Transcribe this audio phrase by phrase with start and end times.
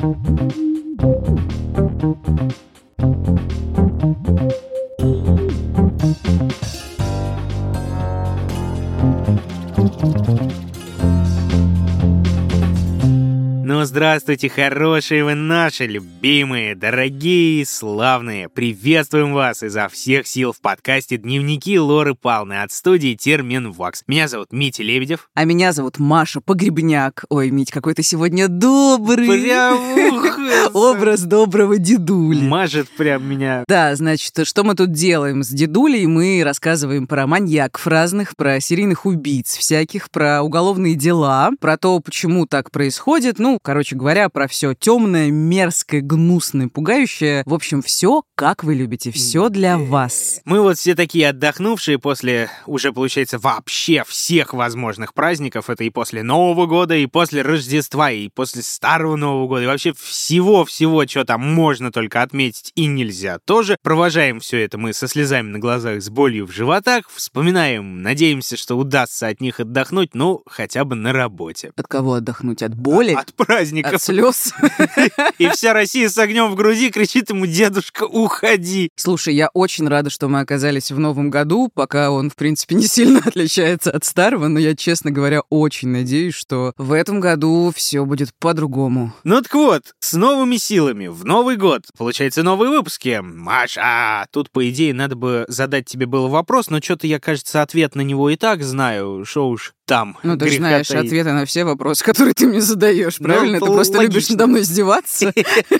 [0.00, 0.28] Thank
[1.02, 2.59] you.
[14.30, 18.48] Здравствуйте, хорошие вы наши, любимые, дорогие и славные.
[18.48, 24.04] Приветствуем вас изо всех сил в подкасте «Дневники Лоры Палны» от студии Терминвокс.
[24.06, 25.28] Меня зовут Митя Лебедев.
[25.34, 27.24] А меня зовут Маша Погребняк.
[27.28, 29.26] Ой, Мить, какой ты сегодня добрый.
[29.26, 29.80] Прям
[30.74, 32.46] Образ доброго дедули.
[32.46, 33.64] Мажет прям меня.
[33.66, 36.06] Да, значит, что мы тут делаем с дедулей?
[36.06, 42.46] Мы рассказываем про маньяков разных, про серийных убийц всяких, про уголовные дела, про то, почему
[42.46, 43.38] так происходит.
[43.38, 47.42] Ну, короче говоря, про все темное, мерзкое, гнусное, пугающее.
[47.46, 50.40] В общем, все, как вы любите, все для вас.
[50.44, 55.70] Мы вот все такие отдохнувшие после, уже получается, вообще всех возможных праздников.
[55.70, 59.92] Это и после Нового года, и после Рождества, и после Старого Нового года, и вообще
[59.92, 63.38] всего-всего, что там можно только отметить и нельзя.
[63.44, 68.56] Тоже провожаем все это мы со слезами на глазах, с болью в животах, вспоминаем, надеемся,
[68.56, 71.72] что удастся от них отдохнуть, ну, хотя бы на работе.
[71.76, 72.62] От кого отдохнуть?
[72.62, 73.12] От боли?
[73.12, 73.94] От праздников.
[73.94, 74.54] От слез?
[75.38, 78.90] И вся Россия с огнем в груди кричит ему, дедушка, уходи.
[78.96, 82.86] Слушай, я очень рада, что мы оказались в новом году, пока он, в принципе, не
[82.86, 88.04] сильно отличается от старого, но я, честно говоря, очень надеюсь, что в этом году все
[88.04, 89.12] будет по-другому.
[89.24, 93.20] Ну так вот, с новыми силами, в Новый год, получается, новые выпуски.
[93.22, 97.94] Маша, тут, по идее, надо бы задать тебе был вопрос, но что-то я, кажется, ответ
[97.94, 99.24] на него и так знаю.
[99.24, 100.16] Шо уж там.
[100.22, 103.58] Ну, ты же знаешь ответы на все вопросы, которые ты мне задаешь, Ну, правильно?
[103.58, 105.32] ты просто любишь надо мной издеваться.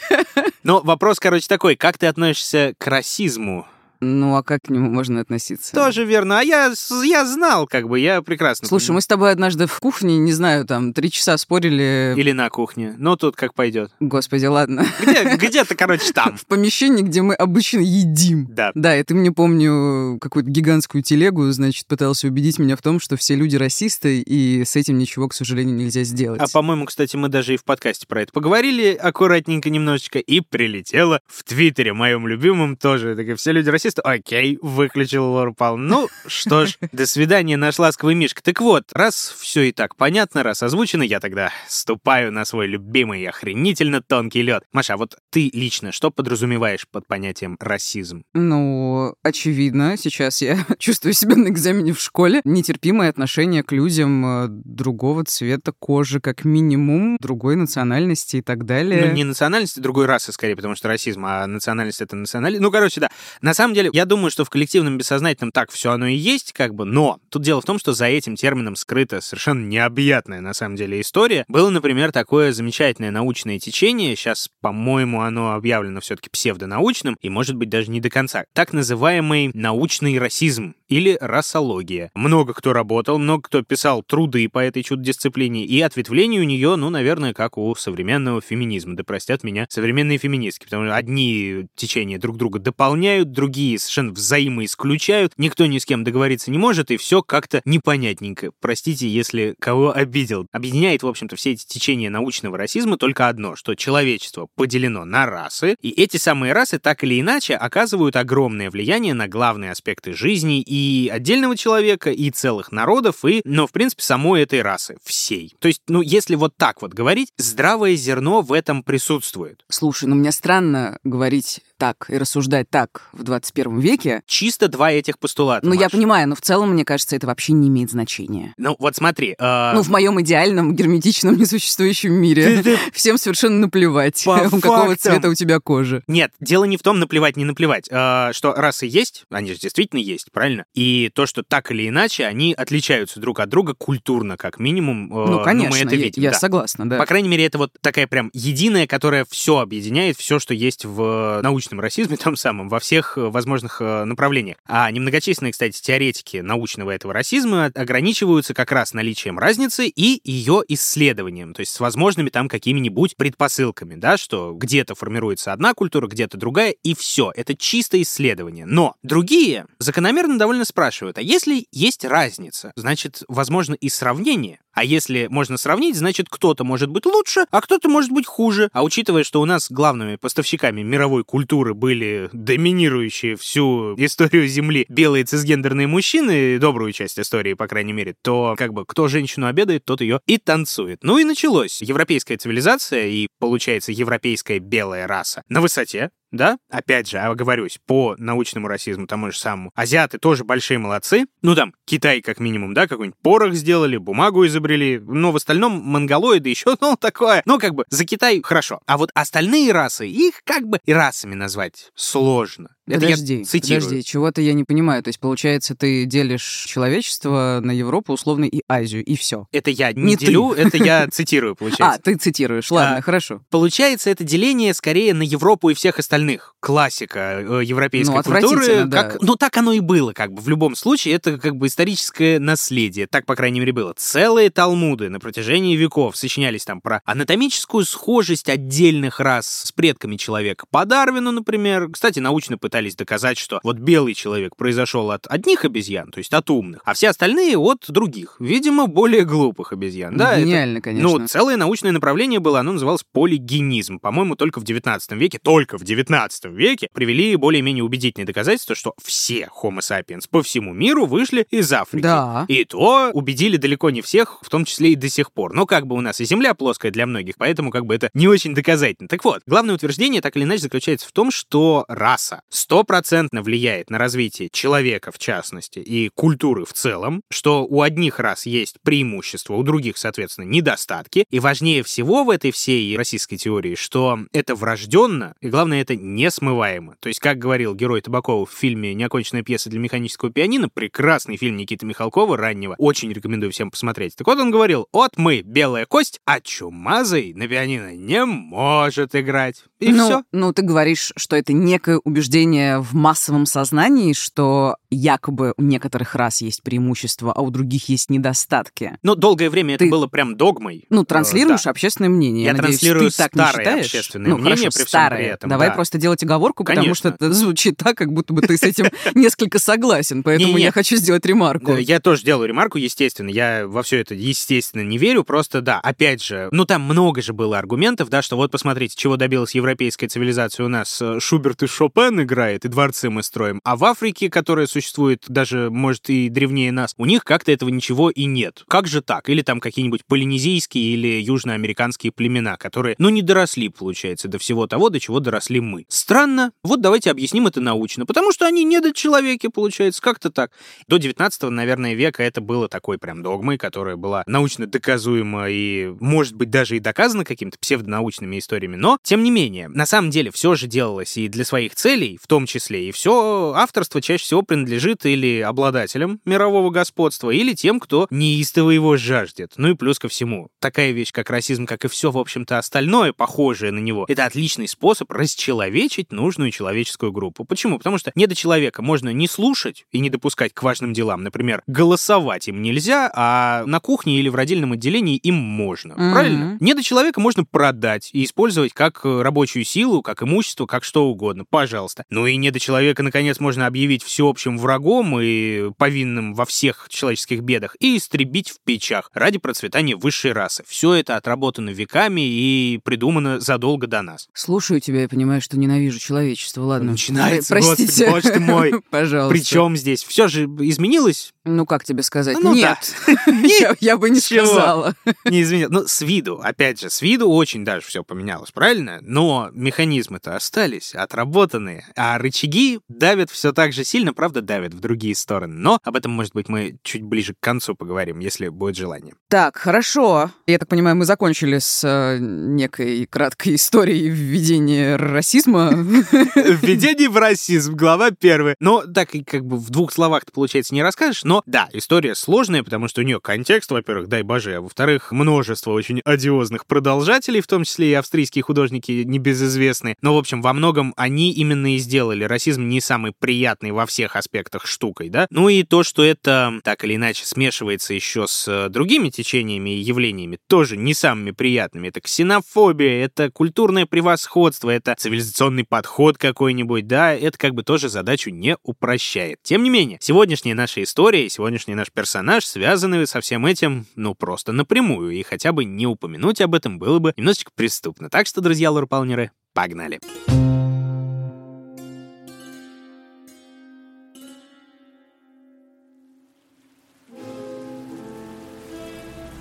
[0.64, 3.68] Но вопрос, короче, такой, как ты относишься к расизму?
[4.00, 5.74] Ну, а как к нему можно относиться?
[5.74, 6.38] Тоже верно.
[6.38, 6.72] А я,
[7.04, 10.64] я знал, как бы, я прекрасно Слушай, мы с тобой однажды в кухне, не знаю,
[10.64, 12.14] там, три часа спорили.
[12.16, 12.94] Или на кухне.
[12.96, 13.90] Ну, тут как пойдет.
[14.00, 14.86] Господи, ладно.
[15.02, 16.38] Где, где-то, короче, там.
[16.38, 18.46] В помещении, где мы обычно едим.
[18.50, 18.72] Да.
[18.74, 23.16] Да, и ты мне, помню, какую-то гигантскую телегу, значит, пытался убедить меня в том, что
[23.16, 26.40] все люди расисты, и с этим ничего, к сожалению, нельзя сделать.
[26.40, 31.20] А по-моему, кстати, мы даже и в подкасте про это поговорили аккуратненько немножечко, и прилетело
[31.26, 33.14] в Твиттере, моем любимом тоже.
[33.14, 33.89] Так все люди расисты.
[33.98, 35.86] Окей, выключил Лору Палм.
[35.86, 38.42] Ну, что ж, до свидания, наш ласковый Мишка.
[38.42, 43.26] Так вот, раз все и так понятно, раз озвучено, я тогда ступаю на свой любимый
[43.26, 44.64] охренительно тонкий лед.
[44.72, 48.24] Маша, а вот ты лично что подразумеваешь под понятием расизм?
[48.34, 52.40] Ну, очевидно, сейчас я чувствую себя на экзамене в школе.
[52.44, 59.06] Нетерпимое отношение к людям э, другого цвета кожи, как минимум, другой национальности и так далее.
[59.06, 62.62] Ну, не национальности, другой расы, скорее, потому что расизм, а национальность— это национальность.
[62.62, 63.10] Ну, короче, да.
[63.40, 66.74] На самом деле, я думаю, что в коллективном бессознательном так все оно и есть, как
[66.74, 70.76] бы, но тут дело в том, что за этим термином скрыта совершенно необъятная, на самом
[70.76, 71.44] деле, история.
[71.48, 77.68] Было, например, такое замечательное научное течение, сейчас, по-моему, оно объявлено все-таки псевдонаучным, и, может быть,
[77.68, 78.44] даже не до конца.
[78.52, 82.10] Так называемый научный расизм или расология.
[82.14, 86.90] Много кто работал, много кто писал труды по этой чудо-дисциплине, и ответвление у нее, ну,
[86.90, 88.96] наверное, как у современного феминизма.
[88.96, 95.32] Да простят меня современные феминистки, потому что одни течения друг друга дополняют, другие совершенно взаимоисключают,
[95.36, 98.50] никто ни с кем договориться не может, и все как-то непонятненько.
[98.60, 100.46] Простите, если кого обидел.
[100.50, 105.76] Объединяет, в общем-то, все эти течения научного расизма только одно, что человечество поделено на расы,
[105.80, 110.79] и эти самые расы так или иначе оказывают огромное влияние на главные аспекты жизни и
[111.12, 115.54] отдельного человека, и целых народов, и, ну, в принципе, самой этой расы, всей.
[115.58, 119.64] То есть, ну, если вот так вот говорить, здравое зерно в этом присутствует.
[119.68, 124.22] Слушай, ну мне странно говорить так и рассуждать так в 21 веке.
[124.26, 125.66] Чисто два этих постулата.
[125.66, 125.92] Ну, я Маш.
[125.92, 128.52] понимаю, но в целом, мне кажется, это вообще не имеет значения.
[128.58, 129.34] Ну, вот смотри.
[129.38, 132.62] э, Ну, в моем идеальном, герметичном, несуществующем мире.
[132.62, 134.96] Ты- ты- Всем совершенно наплевать, По какого фактам.
[134.98, 136.02] цвета у тебя кожа.
[136.06, 140.00] Нет, дело не в том, наплевать, не наплевать, э, что расы есть, они же действительно
[140.00, 140.64] есть, правильно?
[140.74, 145.12] И то, что так или иначе, они отличаются друг от друга культурно, как минимум.
[145.12, 146.38] э, Ну, конечно, мы это я, видим, я да.
[146.38, 146.98] согласна, да.
[146.98, 151.40] По крайней мере, это вот такая прям единая, которая все объединяет, все, что есть в
[151.42, 154.58] научном расизме, том самом, во всех э, возможных э, направлениях.
[154.66, 161.54] А немногочисленные, кстати, теоретики научного этого расизма ограничиваются как раз наличием разницы и ее исследованием,
[161.54, 166.70] то есть с возможными там какими-нибудь предпосылками, да, что где-то формируется одна культура, где-то другая,
[166.82, 167.32] и все.
[167.34, 168.66] Это чисто исследование.
[168.66, 174.60] Но другие закономерно довольно спрашивают, а если есть разница, значит, возможно и сравнение.
[174.72, 178.70] А если можно сравнить, значит, кто-то может быть лучше, а кто-то может быть хуже.
[178.72, 185.24] А учитывая, что у нас главными поставщиками мировой культуры были доминирующие всю историю Земли белые
[185.24, 190.00] цисгендерные мужчины, добрую часть истории, по крайней мере, то как бы кто женщину обедает, тот
[190.00, 190.98] ее и танцует.
[191.02, 191.82] Ну и началось.
[191.82, 198.68] Европейская цивилизация и, получается, европейская белая раса на высоте, да, опять же, оговорюсь, по научному
[198.68, 199.72] расизму тому же самому.
[199.74, 201.26] Азиаты тоже большие молодцы.
[201.42, 204.59] Ну, там, Китай, как минимум, да, какой-нибудь порох сделали, бумагу изобрели.
[204.60, 207.42] Но в остальном монголоиды еще, ну, такое.
[207.46, 208.80] Ну, как бы, за Китай хорошо.
[208.86, 212.70] А вот остальные расы, их как бы и расами назвать сложно.
[212.86, 213.82] Это подожди, я цитирую.
[213.82, 215.02] подожди, чего-то я не понимаю.
[215.02, 219.46] То есть, получается, ты делишь человечество на Европу, условно, и Азию, и все.
[219.52, 220.26] Это я не, Не ты.
[220.26, 222.00] делю, это я цитирую, А, получается.
[222.02, 222.70] ты цитируешь.
[222.70, 223.42] Ладно, А, хорошо.
[223.50, 226.54] Получается, это деление скорее на Европу и всех остальных.
[226.58, 228.84] Классика э, европейской Ну, культуры.
[228.86, 229.04] да.
[229.04, 230.42] Как, ну, так оно и было, как бы.
[230.42, 233.06] В любом случае, это как бы историческое наследие.
[233.06, 233.94] Так, по крайней мере, было.
[233.96, 240.66] Целые талмуды на протяжении веков сочинялись там про анатомическую схожесть отдельных рас с предками человека.
[240.70, 241.88] По Дарвину, например.
[241.92, 246.48] Кстати, научно пытались доказать, что вот белый человек произошел от одних обезьян, то есть от
[246.50, 250.16] умных, а все остальные от других, видимо, более глупых обезьян.
[250.16, 251.18] Да, это- Гениально, конечно.
[251.18, 253.98] ну, целое научное направление было, оно называлось полигенизм.
[253.98, 259.48] По-моему, только в 19 веке, только в 19 веке привели более-менее убедительные доказательства, что все
[259.62, 262.02] Homo sapiens по всему миру вышли из Африки.
[262.02, 262.44] Да.
[262.48, 265.52] И то убедили далеко не всех, в том числе и до сих пор.
[265.54, 268.28] Но как бы у нас и Земля плоская для многих, поэтому как бы это не
[268.28, 269.08] очень доказательно.
[269.08, 273.98] Так вот, главное утверждение так или иначе заключается в том, что раса стопроцентно влияет на
[273.98, 279.62] развитие человека в частности и культуры в целом, что у одних рас есть преимущества, у
[279.62, 281.24] других, соответственно, недостатки.
[281.30, 286.96] И важнее всего в этой всей российской теории, что это врожденно, и главное, это несмываемо.
[287.00, 291.56] То есть, как говорил герой Табакова в фильме «Неоконченная пьеса для механического пианино», прекрасный фильм
[291.56, 294.16] Никиты Михалкова раннего, очень рекомендую всем посмотреть.
[294.16, 299.64] Так вот он говорил, вот мы белая кость, а чумазый на пианино не может играть.
[299.78, 300.24] И ну, все.
[300.30, 302.49] ну, ты говоришь, что это некое убеждение
[302.80, 308.98] в массовом сознании, что якобы у некоторых рас есть преимущества, а у других есть недостатки.
[309.02, 310.84] Но долгое время это Ты- было прям догмой.
[310.90, 311.70] Ну, Э, транслируешь да.
[311.70, 312.44] общественное мнение.
[312.44, 313.84] Я надеюсь, транслирую ты так не считаешь?
[313.86, 315.18] общественное ну, мнение хорошо, при всем старое.
[315.18, 315.74] при этом, Давай да.
[315.74, 316.94] просто делать оговорку, потому Конечно.
[316.96, 320.22] что это звучит так, как будто бы ты с этим несколько согласен.
[320.22, 321.72] Поэтому я хочу сделать ремарку.
[321.74, 323.28] Да, Я тоже делаю ремарку, естественно.
[323.30, 325.22] Я во все это, естественно, не верю.
[325.24, 329.16] Просто, да, опять же, ну там много же было аргументов, да, что вот посмотрите, чего
[329.16, 331.00] добилась европейская цивилизация у нас.
[331.00, 333.60] э, Шуберт и Шопен играет, и дворцы мы строим.
[333.64, 334.79] А в Африке, которая существует
[335.28, 338.64] даже, может, и древнее нас, у них как-то этого ничего и нет.
[338.68, 339.28] Как же так?
[339.28, 344.90] Или там какие-нибудь полинезийские или южноамериканские племена, которые, ну, не доросли, получается, до всего того,
[344.90, 345.84] до чего доросли мы.
[345.88, 346.52] Странно.
[346.62, 348.06] Вот давайте объясним это научно.
[348.06, 350.52] Потому что они недочеловеки, получается, как-то так.
[350.88, 356.34] До 19 наверное, века это было такой прям догмой, которая была научно доказуема и, может
[356.34, 358.76] быть, даже и доказана какими-то псевдонаучными историями.
[358.76, 362.26] Но, тем не менее, на самом деле все же делалось и для своих целей, в
[362.26, 368.06] том числе, и все авторство чаще всего принадлежит или обладателям мирового господства, или тем, кто
[368.10, 369.52] неистово его жаждет.
[369.56, 373.12] Ну и плюс ко всему, такая вещь, как расизм, как и все, в общем-то, остальное,
[373.12, 377.44] похожее на него, это отличный способ расчеловечить нужную человеческую группу.
[377.44, 377.78] Почему?
[377.78, 381.24] Потому что недочеловека можно не слушать и не допускать к важным делам.
[381.24, 385.94] Например, голосовать им нельзя, а на кухне или в родильном отделении им можно.
[385.94, 386.12] Мгм.
[386.12, 386.56] Правильно?
[386.60, 391.44] Недочеловека можно продать и использовать как рабочую силу, как имущество, как что угодно.
[391.48, 392.04] Пожалуйста.
[392.08, 397.96] Ну и недочеловека, наконец, можно объявить всеобщим врагом и повинным во всех человеческих бедах и
[397.96, 400.62] истребить в печах ради процветания высшей расы.
[400.66, 404.28] Все это отработано веками и придумано задолго до нас.
[404.34, 406.62] Слушаю тебя и понимаю, что ненавижу человечество.
[406.62, 406.92] Ладно.
[406.92, 408.06] Начинается, Про- Простите.
[408.06, 408.72] господи, боже ты мой.
[408.90, 409.34] Пожалуйста.
[409.34, 411.32] Причем здесь все же изменилось?
[411.44, 412.36] Ну, как тебе сказать?
[412.40, 412.94] Ну Нет.
[413.60, 414.94] Я я бы не сказала.
[415.24, 415.72] Не изменилось.
[415.72, 418.98] Ну, с виду, опять же, с виду очень даже все поменялось, правильно?
[419.02, 425.14] Но механизмы-то остались, отработанные, а рычаги давят все так же сильно, правда, давят в другие
[425.14, 425.54] стороны.
[425.54, 429.14] Но об этом, может быть, мы чуть ближе к концу поговорим, если будет желание.
[429.28, 430.32] Так, хорошо.
[430.48, 435.70] Я так понимаю, мы закончили с э, некой краткой историей введения расизма.
[435.72, 438.56] Введение в расизм, глава первая.
[438.58, 441.22] Но так и как бы в двух словах-то, получается, не расскажешь.
[441.22, 445.70] Но да, история сложная, потому что у нее контекст, во-первых, дай боже, а во-вторых, множество
[445.70, 449.94] очень одиозных продолжателей, в том числе и австрийские художники небезызвестные.
[450.02, 454.16] Но, в общем, во многом они именно и сделали расизм не самый приятный во всех
[454.16, 455.26] аспектах аспектах штукой, да.
[455.30, 459.80] Ну и то, что это так или иначе смешивается еще с э, другими течениями и
[459.80, 461.88] явлениями, тоже не самыми приятными.
[461.88, 468.30] Это ксенофобия, это культурное превосходство, это цивилизационный подход какой-нибудь, да, это как бы тоже задачу
[468.30, 469.38] не упрощает.
[469.42, 474.14] Тем не менее, сегодняшняя наша история и сегодняшний наш персонаж связаны со всем этим, ну,
[474.14, 478.08] просто напрямую, и хотя бы не упомянуть об этом было бы немножечко преступно.
[478.08, 480.00] Так что, друзья лорпалнеры, погнали!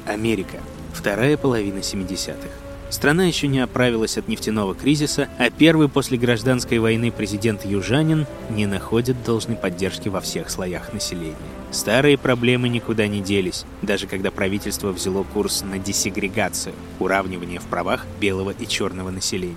[0.10, 0.58] Америка.
[0.94, 2.50] Вторая половина 70-х.
[2.90, 8.66] Страна еще не оправилась от нефтяного кризиса, а первый после гражданской войны президент Южанин не
[8.66, 11.36] находит должной поддержки во всех слоях населения.
[11.70, 18.08] Старые проблемы никуда не делись, даже когда правительство взяло курс на десегрегацию, уравнивание в правах
[18.20, 19.56] белого и черного населения.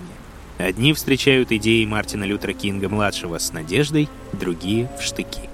[0.59, 5.49] Одни встречают идеи Мартина Лютера Кинга-младшего с надеждой, другие— в штыки.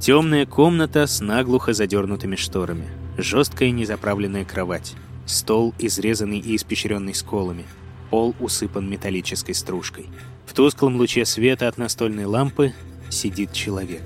[0.00, 2.88] Темная комната с наглухо задернутыми шторами.
[3.16, 4.94] Жесткая незаправленная кровать.
[5.26, 7.64] Стол, изрезанный и испещренный сколами.
[8.08, 10.06] Пол усыпан металлической стружкой.
[10.46, 12.74] В тусклом луче света от настольной лампы
[13.10, 14.02] сидит человек.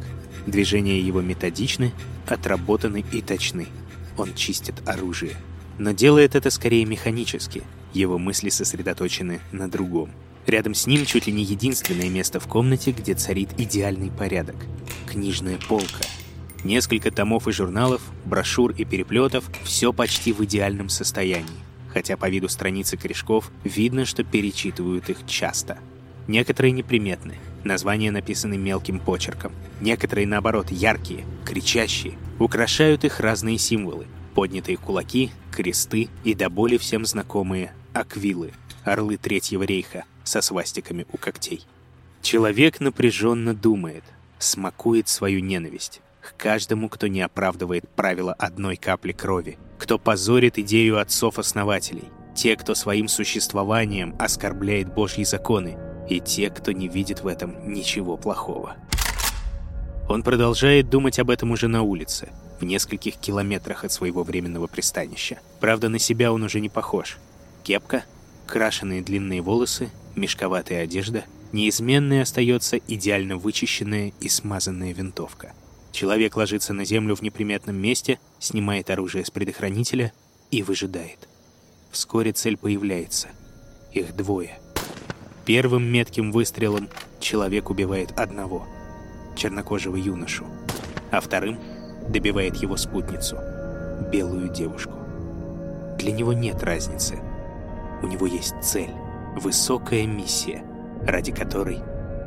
[0.47, 1.93] Движения его методичны,
[2.27, 3.69] отработаны и точны.
[4.17, 5.37] Он чистит оружие.
[5.79, 7.65] Но делает это скорее механически.
[7.93, 10.11] Его мысли сосредоточены на другом.
[10.47, 14.57] Рядом с ним чуть ли не единственное место в комнате, где царит идеальный порядок.
[15.07, 16.05] Книжная полка.
[16.65, 21.49] Несколько томов и журналов, брошюр и переплетов— все почти в идеальном состоянии.
[21.93, 25.79] Хотя по виду страницы корешков видно, что перечитывают их часто.
[26.29, 27.35] Некоторые неприметны,
[27.65, 29.53] названия написаны мелким почерком.
[29.81, 34.07] Некоторые, наоборот, яркие, кричащие, украшают их разные символы.
[34.35, 38.53] Поднятые кулаки, кресты и до боли всем знакомые аквилы,
[38.85, 41.64] орлы Третьего рейха, со свастиками у когтей.
[42.23, 44.05] Человек напряженно думает,
[44.38, 51.00] смакует свою ненависть к каждому, кто не оправдывает правила одной капли крови, кто позорит идею
[51.00, 55.76] отцов-основателей, те, кто своим существованием оскорбляет Божьи законы,
[56.09, 58.76] и те, кто не видит в этом ничего плохого.
[60.09, 62.29] Он продолжает думать об этом уже на улице,
[62.61, 65.38] в нескольких километрах от своего временного пристанища.
[65.61, 67.19] Правда, на себя он уже не похож.
[67.62, 68.05] Кепка,
[68.47, 75.52] крашеные длинные волосы, мешковатая одежда, неизменной остается идеально вычищенная и смазанная винтовка.
[75.92, 80.12] Человек ложится на землю в неприметном месте, снимает оружие с предохранителя
[80.50, 81.28] и выжидает.
[81.90, 83.28] Вскоре цель появляется.
[83.92, 84.59] Их двое.
[85.45, 86.88] Первым метким выстрелом
[87.21, 88.66] человек убивает одного,
[89.37, 90.47] чернокожего юношу,
[91.11, 91.59] а вторым
[92.09, 93.37] добивает его спутницу,
[94.11, 94.95] белую девушку.
[95.99, 97.19] Для него нет разницы.
[98.02, 98.90] У него есть цель
[99.37, 100.65] высокая миссия,
[101.07, 101.81] ради которой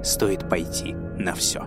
[0.04, 1.66] стоит пойти на все.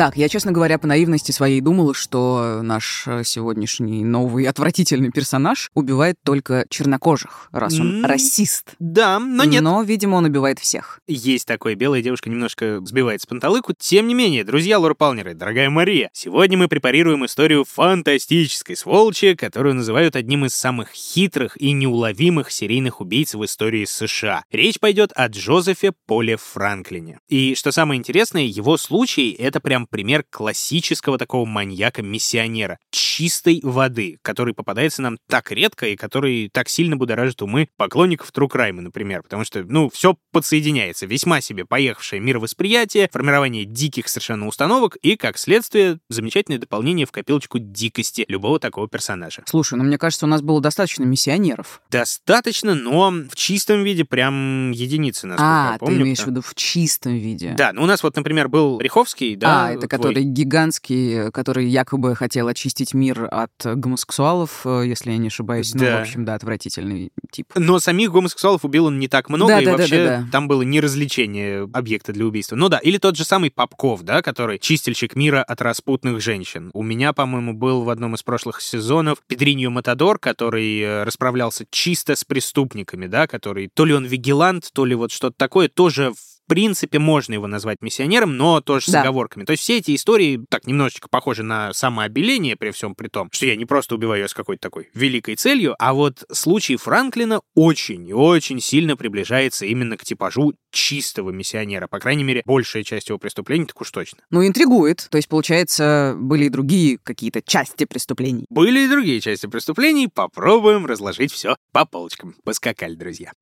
[0.00, 6.16] Так, я, честно говоря, по наивности своей думала, что наш сегодняшний новый отвратительный персонаж убивает
[6.24, 8.76] только чернокожих, раз он mm, расист.
[8.78, 9.60] Да, но нет.
[9.60, 11.00] Но, видимо, он убивает всех.
[11.06, 11.74] Есть такое.
[11.74, 13.74] Белая девушка немножко сбивает с панталыку.
[13.78, 20.16] Тем не менее, друзья лорпалнеры, дорогая Мария, сегодня мы препарируем историю фантастической сволочи, которую называют
[20.16, 24.44] одним из самых хитрых и неуловимых серийных убийц в истории США.
[24.50, 27.18] Речь пойдет о Джозефе Поле Франклине.
[27.28, 34.54] И что самое интересное, его случай— это прям пример классического такого маньяка-миссионера, чистой воды, который
[34.54, 39.44] попадается нам так редко и который так сильно будоражит умы поклонников True Crime, например, потому
[39.44, 45.98] что, ну, все подсоединяется, весьма себе поехавшее мировосприятие, формирование диких совершенно установок и, как следствие,
[46.08, 49.42] замечательное дополнение в копилочку дикости любого такого персонажа.
[49.46, 51.82] Слушай, ну мне кажется, у нас было достаточно миссионеров.
[51.90, 55.94] Достаточно, но в чистом виде прям единицы, насколько а, я помню.
[55.94, 57.54] А, ты имеешь в виду в чистом виде.
[57.56, 62.14] Да, ну у нас вот, например, был Риховский, да, а, это который гигантский, который якобы
[62.14, 65.74] хотел очистить мир от гомосексуалов, э, если я не ошибаюсь.
[65.74, 65.90] Ну, да.
[65.90, 67.52] Ну, в общем, да, отвратительный тип.
[67.54, 70.28] Но самих гомосексуалов убил он не так много, да, и да, вообще да, да, да.
[70.30, 72.56] там было не развлечение объекта для убийства.
[72.56, 76.70] Ну да, или тот же самый Попков, да, который чистильщик мира от распутных женщин.
[76.72, 82.16] У меня, по-моему, был в одном из прошлых сезонов Педриньо Матадор, который э, расправлялся чисто
[82.16, 86.30] с преступниками, да, который то ли он вигилант, то ли вот что-то такое, тоже в
[86.50, 89.02] принципе, можно его назвать миссионером, но тоже с да.
[89.02, 89.44] оговорками.
[89.44, 93.46] То есть все эти истории так немножечко похожи на самообеление при всем при том, что
[93.46, 98.08] я не просто убиваю ее с какой-то такой великой целью, а вот случай Франклина очень
[98.08, 101.86] и очень сильно приближается именно к типажу чистого миссионера.
[101.86, 104.18] По крайней мере, большая часть его преступлений так уж точно.
[104.30, 105.06] Ну, интригует.
[105.08, 108.46] То есть, получается, были и другие какие-то части преступлений.
[108.50, 110.08] Были и другие части преступлений.
[110.08, 112.34] Попробуем разложить все по полочкам.
[112.42, 113.32] Поскакали, друзья.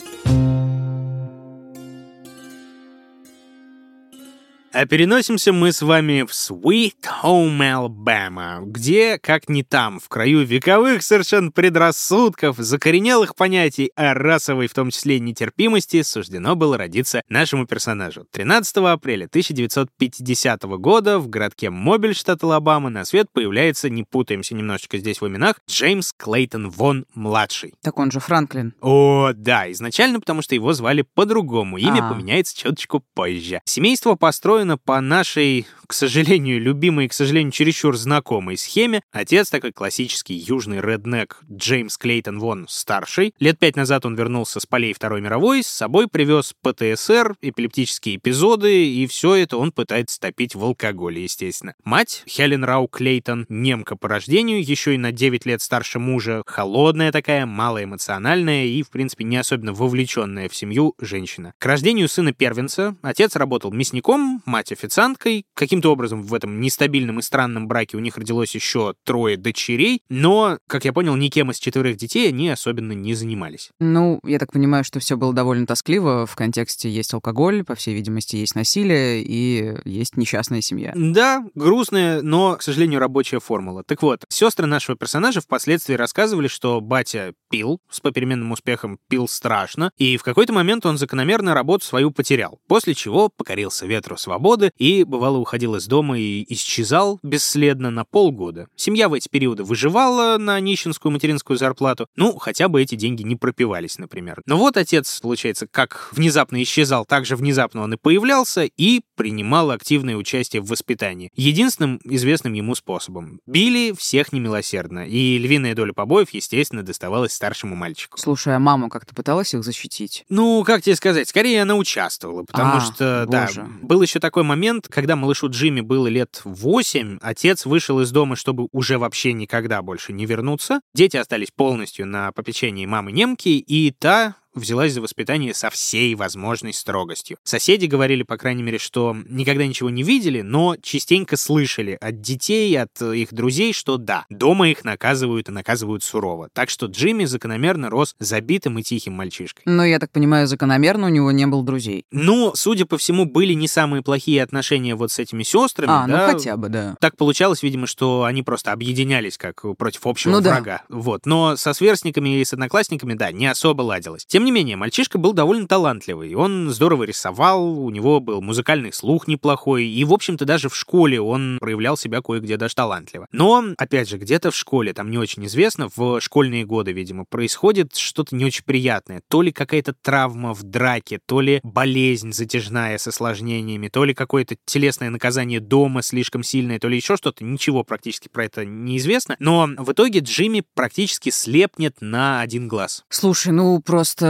[4.71, 10.45] А переносимся мы с вами в Sweet Home Alabama, где, как не там, в краю
[10.45, 17.67] вековых совершенно предрассудков, закоренелых понятий о расовой, в том числе нетерпимости, суждено было родиться нашему
[17.67, 18.27] персонажу.
[18.31, 24.99] 13 апреля 1950 года в городке Мобиль, штат Алабама, на свет появляется, не путаемся немножечко
[24.99, 27.73] здесь в именах, Джеймс Клейтон Вон-младший.
[27.81, 28.75] Так он же Франклин.
[28.83, 32.13] О, да, изначально потому, что его звали по-другому, имя А.
[32.13, 33.63] поменяется чуточку позже.
[33.65, 39.03] Семейство построено по нашей, к сожалению, любимой и, к сожалению, чересчур знакомой схеме.
[39.13, 43.35] Отец такой классический южный реднек Джеймс Клейтон Вон старший.
[43.39, 48.87] Лет пять назад он вернулся с полей Второй мировой, с собой привез ПТСР, эпилептические эпизоды,
[48.89, 51.75] и все это он пытается топить в алкоголе, естественно.
[51.85, 57.13] Мать, Хелен Рау Клейтон, немка по рождению, еще и на 9 лет старше мужа, холодная
[57.13, 61.53] такая, малоэмоциональная и, в принципе, не особенно вовлеченная в семью женщина.
[61.59, 65.45] К рождению сына первенца отец работал мясником, мать официанткой.
[65.55, 70.59] Каким-то образом в этом нестабильном и странном браке у них родилось еще трое дочерей, но,
[70.67, 73.71] как я понял, никем из четверых детей они особенно не занимались.
[73.79, 76.27] Ну, я так понимаю, что все было довольно тоскливо.
[76.27, 80.93] В контексте есть алкоголь, по всей видимости, есть насилие и есть несчастная семья.
[80.97, 83.85] Да, грустная, но, к сожалению, рабочая формула.
[83.85, 89.91] Так вот, сестры нашего персонажа впоследствии рассказывали, что батя пил, с попеременным успехом пил страшно,
[89.99, 94.38] и в какой-то момент он закономерно работу свою потерял, после чего покорился ветру свободы
[94.79, 98.69] и, бывало, уходил из дома и исчезал бесследно на полгода.
[98.77, 103.37] Семья в эти периоды выживала на нищенскую материнскую зарплату, ну, хотя бы эти деньги не
[103.37, 104.41] пропивались, например.
[104.47, 109.71] Но вот отец, получается, как внезапно исчезал, так же внезапно он и появлялся и принимал
[109.71, 111.31] активное участие в воспитании.
[111.35, 113.41] Единственным известным ему способом.
[113.47, 118.19] Били всех немилосердно, и львиная доля побоев, естественно, доставалась старшему мальчику.
[118.19, 120.25] Слушай, а мама как-то пыталась их защитить?
[120.29, 123.63] Ну, как тебе сказать, скорее она участвовала, потому А, что, боже.
[123.63, 128.37] да, был еще такой момент, когда малышу Джимми было лет 8, отец вышел из дома,
[128.37, 130.81] чтобы уже вообще никогда больше не вернуться.
[130.95, 136.73] Дети остались полностью на попечении мамы немки, и та взялась за воспитание со всей возможной
[136.73, 137.39] строгостью.
[137.45, 142.79] Соседи говорили, по крайней мере, что никогда ничего не видели, но частенько слышали от детей,
[142.81, 146.49] от их друзей, что да, дома их наказывают и наказывают сурово.
[146.53, 149.63] Так что Джимми закономерно рос забитым и тихим мальчишкой.
[149.67, 152.05] Но, я так понимаю, закономерно у него не было друзей.
[152.11, 156.27] Ну, судя по всему, были не самые плохие отношения вот с этими сестрами, А, да?
[156.27, 156.97] ну хотя бы, да.
[157.01, 160.51] Так получалось, видимо, что они просто объединялись как против общего Ну да.
[160.53, 160.83] врага.
[160.89, 161.27] Вот.
[161.27, 164.25] Но со сверстниками и с одноклассниками, да, не особо ладилось.
[164.27, 166.35] Тем не менее, мальчишка был довольно талантливый.
[166.35, 171.21] Он здорово рисовал, у него был музыкальный слух неплохой, и, в общем-то, даже в школе
[171.21, 173.27] он проявлял себя кое-где даже талантливо.
[173.33, 177.95] Но, опять же, где-то в школе, там не очень известно, в школьные годы, видимо, происходит
[177.97, 179.23] что-то не очень приятное.
[179.29, 184.57] То ли какая-то травма в драке, то ли болезнь затяжная с осложнениями, то ли какое-то
[184.65, 187.45] телесное наказание дома слишком сильное, то ли еще что-то.
[187.45, 189.37] Ничего практически про это неизвестно.
[189.39, 193.05] Но в итоге Джимми практически слепнет на один глаз.
[193.09, 194.27] Слушай, ну просто,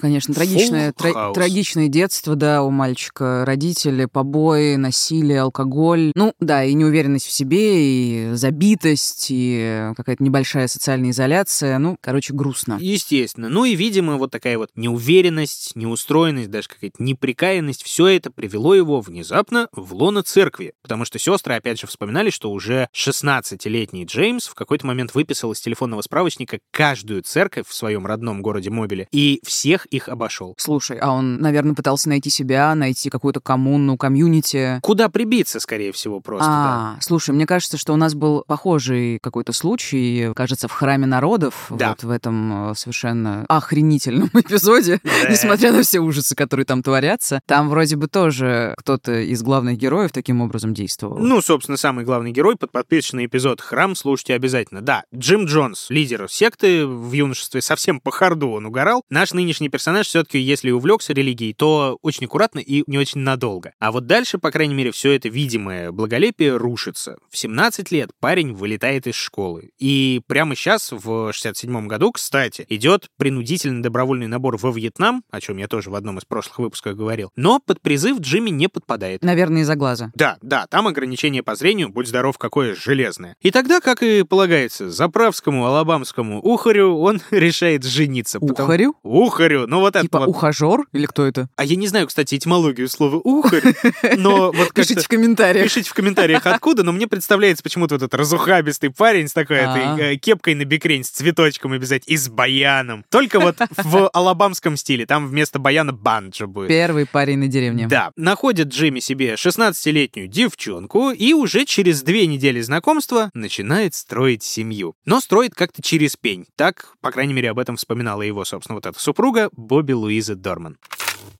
[0.00, 3.44] конечно, трагичное, тра- трагичное детство, да, у мальчика.
[3.44, 6.12] Родители, побои, насилие, алкоголь.
[6.14, 11.78] Ну, да, и неуверенность в себе, и забитость, и какая-то небольшая социальная изоляция.
[11.78, 12.78] Ну, короче, грустно.
[12.80, 13.48] Естественно.
[13.48, 19.00] Ну и, видимо, вот такая вот неуверенность, неустроенность, даже какая-то неприкаянность, все это привело его
[19.00, 20.74] внезапно в лоно церкви.
[20.82, 25.60] Потому что сестры, опять же, вспоминали, что уже 16-летний Джеймс в какой-то момент выписал из
[25.60, 30.54] телефонного справочника каждую церковь в своем родном городе Мобиле и всех их обошел.
[30.58, 34.78] Слушай, а он, наверное, пытался найти себя, найти какую-то коммуну, комьюнити.
[34.80, 36.96] Куда прибиться, скорее всего, просто, да.
[36.96, 41.66] а, слушай, мне кажется, что у нас был похожий какой-то случай, кажется, в храме народов,
[41.70, 41.88] Да.
[41.90, 45.30] вот в этом э, совершенно охренительном эпизоде, Да.
[45.30, 47.40] несмотря на все ужасы, которые там творятся.
[47.46, 51.18] Там вроде бы тоже кто-то из главных героев таким образом действовал.
[51.18, 54.80] Ну, собственно, самый главный герой под подписочный эпизод «Храм» слушайте обязательно.
[54.80, 59.02] Да, Джим Джонс, лидер секты в юношестве, совсем по харду он угорал.
[59.10, 63.72] Наш нынешний персонаж все-таки, если увлекся религией, то очень аккуратно и не очень надолго.
[63.78, 67.16] А вот дальше, по крайней мере, все это видимое благолепие рушится.
[67.30, 69.70] В 17 лет парень вылетает из школы.
[69.78, 75.56] И прямо сейчас, в 67 году, кстати, идет принудительный добровольный набор во Вьетнам, о чем
[75.56, 77.30] я тоже в одном из прошлых выпусков говорил.
[77.36, 79.22] Но под призыв Джимми не подпадает.
[79.22, 80.12] Наверное, из-за глаза.
[80.14, 83.36] Да, да, там ограничение по зрению, будь здоров, какое железное.
[83.40, 88.38] И тогда, как и полагается, заправскому алабамскому ухарю он решает жениться.
[88.48, 88.68] потому-
[89.02, 89.66] Ухарю?
[89.66, 90.28] Ну вот это Типа вот.
[90.28, 91.48] ухажер или кто это?
[91.56, 93.74] А я не знаю, кстати, этимологию слова ухарь,
[94.16, 95.64] но вот Пишите в комментариях.
[95.64, 99.76] Пишите в комментариях, откуда, но мне представляется почему-то вот этот разухабистый парень с такой А.
[99.76, 103.04] этой, э, кепкой на бикрень, с цветочком обязательно, и с баяном.
[103.10, 106.68] Только вот в алабамском стиле, там вместо баяна банджо будет.
[106.68, 107.86] Первый парень на деревне.
[107.86, 114.94] Да, находит Джимми себе 16-летнюю девчонку и уже через две недели знакомства начинает строить семью.
[115.04, 116.46] Но строит как-то через пень.
[116.56, 120.78] Так, по крайней мере, об этом вспоминала его, собственно, вот эта супруга Бобби Луиза Дорман.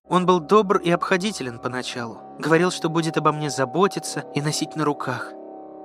[0.08, 2.20] Он был добр и обходителен поначалу.
[2.38, 5.32] Говорил, что будет обо мне заботиться и носить на руках.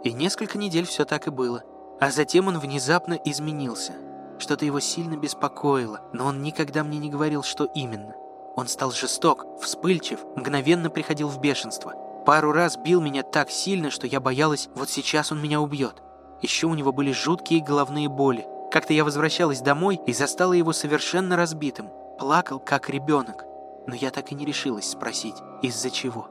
[0.04, 1.64] И несколько недель все так и было.
[2.00, 3.94] А затем он внезапно изменился.
[4.40, 8.14] Что-то его сильно беспокоило, но он никогда мне не говорил, что именно.
[8.56, 11.94] Он стал жесток, вспыльчив, мгновенно приходил в бешенство.
[12.26, 16.02] Пару раз бил меня так сильно, что я боялась, вот сейчас он меня убьет.
[16.42, 18.46] Еще у него были жуткие головные боли.
[18.74, 21.92] Как-то я возвращалась домой и застала его совершенно разбитым.
[22.18, 23.46] Плакал, как ребенок.
[23.86, 26.30] Но я так и не решилась спросить, из-за чего.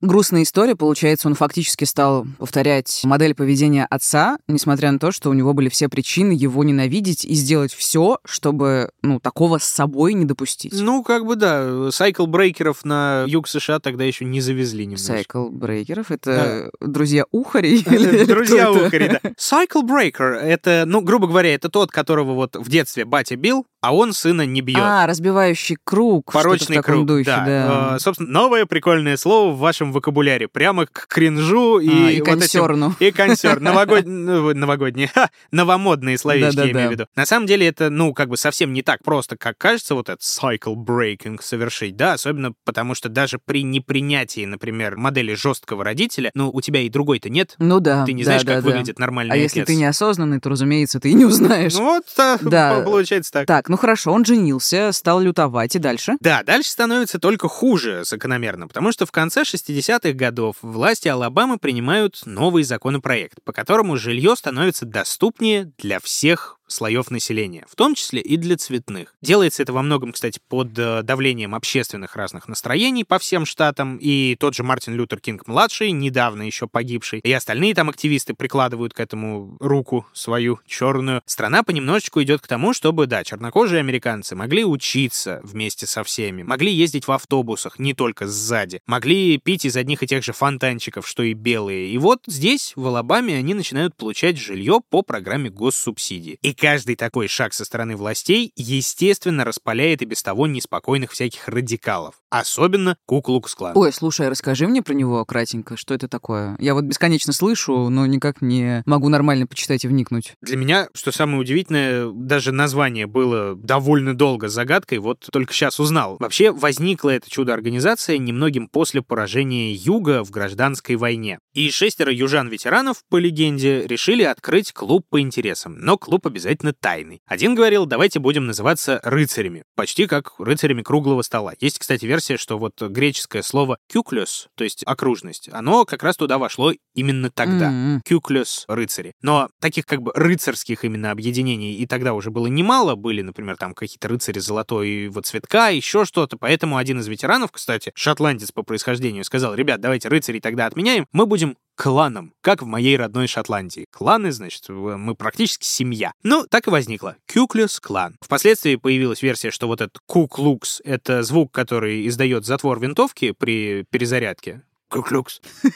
[0.00, 5.34] Грустная история, получается, он фактически стал повторять модель поведения отца, несмотря на то, что у
[5.34, 10.24] него были все причины его ненавидеть и сделать все, чтобы, ну, такого с собой не
[10.24, 10.72] допустить.
[10.72, 15.06] Ну, как бы да, сайкл брейкеров на юг США тогда еще не завезли немножко.
[15.06, 17.82] Сайкл брейкеров— это друзья ухарей?
[18.26, 19.30] Друзья ухари, да.
[19.36, 23.94] Cycle Breaker— это, ну, грубо говоря, это тот, которого вот в детстве батя бил, а
[23.94, 24.78] он сына не бьет.
[24.80, 26.32] А, разбивающий круг.
[26.32, 27.44] Порочный круг, духе, да.
[27.44, 27.96] да.
[27.96, 30.48] Э, собственно, новое прикольное слово в вашем вокабуляре.
[30.48, 32.94] Прямо к кринжу и, А, и вот этим- консерну.
[33.00, 33.60] И консер.
[33.60, 34.04] Новогод...
[34.06, 35.10] ну, Новогодние.
[35.50, 37.06] новомодные словечки, я имею в виду.
[37.16, 40.22] На самом деле это, ну, как бы совсем не так просто, как кажется, вот этот
[40.22, 46.50] cycle breaking совершить, да, особенно потому что даже при непринятии, например, модели жесткого родителя, ну,
[46.52, 48.04] у тебя и другой-то нет, Ну да.
[48.04, 51.24] ты не знаешь, как выглядит нормальный А если ты неосознанный, то, разумеется, ты и не
[51.24, 51.74] узнаешь.
[51.74, 52.82] Ну вот, а, Да.
[52.84, 53.46] получается так.
[53.46, 56.16] Так, ну хорошо, он женился, стал лютовать, и дальше?
[56.18, 62.20] Да, дальше становится только хуже закономерно, потому что в конце 60-х годов власти Алабамы принимают
[62.26, 68.36] новый законопроект, по которому жилье становится доступнее для всех слоев населения, в том числе и
[68.36, 69.14] для цветных.
[69.20, 74.36] Делается это во многом, кстати, под э, давлением общественных разных настроений по всем штатам, и
[74.38, 79.56] тот же Мартин Лютер Кинг-младший, недавно еще погибший, и остальные там активисты прикладывают к этому
[79.60, 81.22] руку свою черную.
[81.26, 86.72] Страна понемножечку идет к тому, чтобы, да, чернокожие американцы могли учиться вместе со всеми, могли
[86.72, 91.22] ездить в автобусах, не только сзади, могли пить из одних и тех же фонтанчиков, что
[91.22, 91.88] и белые.
[91.90, 96.38] И вот здесь, в Алабаме, они начинают получать жилье по программе госсубсидий.
[96.42, 102.16] И каждый такой шаг со стороны властей, естественно, распаляет и без того неспокойных всяких радикалов.
[102.28, 103.72] Особенно Куклукс-клан.
[103.74, 106.56] Ой, слушай, расскажи мне про него кратенько, что это такое?
[106.60, 110.34] Я вот бесконечно слышу, но никак не могу нормально почитать и вникнуть.
[110.42, 116.18] Для меня, что самое удивительное, даже название было довольно долго загадкой, вот только сейчас узнал.
[116.20, 121.38] Вообще, возникла эта чудо-организация немногим после поражения Юга в гражданской войне.
[121.54, 127.20] И шестеро южан-ветеранов, по легенде, решили открыть клуб по интересам, но клуб обязательно тайный.
[127.26, 131.52] Один говорил, давайте будем называться рыцарями, почти как рыцарями круглого стола.
[131.60, 136.38] Есть, кстати, версия, что вот греческое слово «кюклёс», то есть окружность, оно как раз туда
[136.38, 138.00] вошло именно тогда.
[138.04, 139.12] Кюклюс рыцари.
[139.22, 142.94] Но таких как бы рыцарских именно объединений и тогда уже было немало.
[142.94, 146.36] Были, например, там какие-то рыцари золотой вот цветка, еще что-то.
[146.36, 151.26] Поэтому один из ветеранов, кстати, шотландец по происхождению, сказал, ребят, давайте рыцарей тогда отменяем, мы
[151.26, 153.86] будем кланом, как в моей родной Шотландии.
[153.90, 156.12] Кланы, значит, мы практически семья.
[156.22, 157.16] Ну, так и возникло.
[157.24, 158.18] Кюклюс клан.
[158.20, 164.62] Впоследствии появилась версия, что вот этот куклукс— это звук, который издает затвор винтовки при перезарядке.
[164.90, 165.40] Куклукс.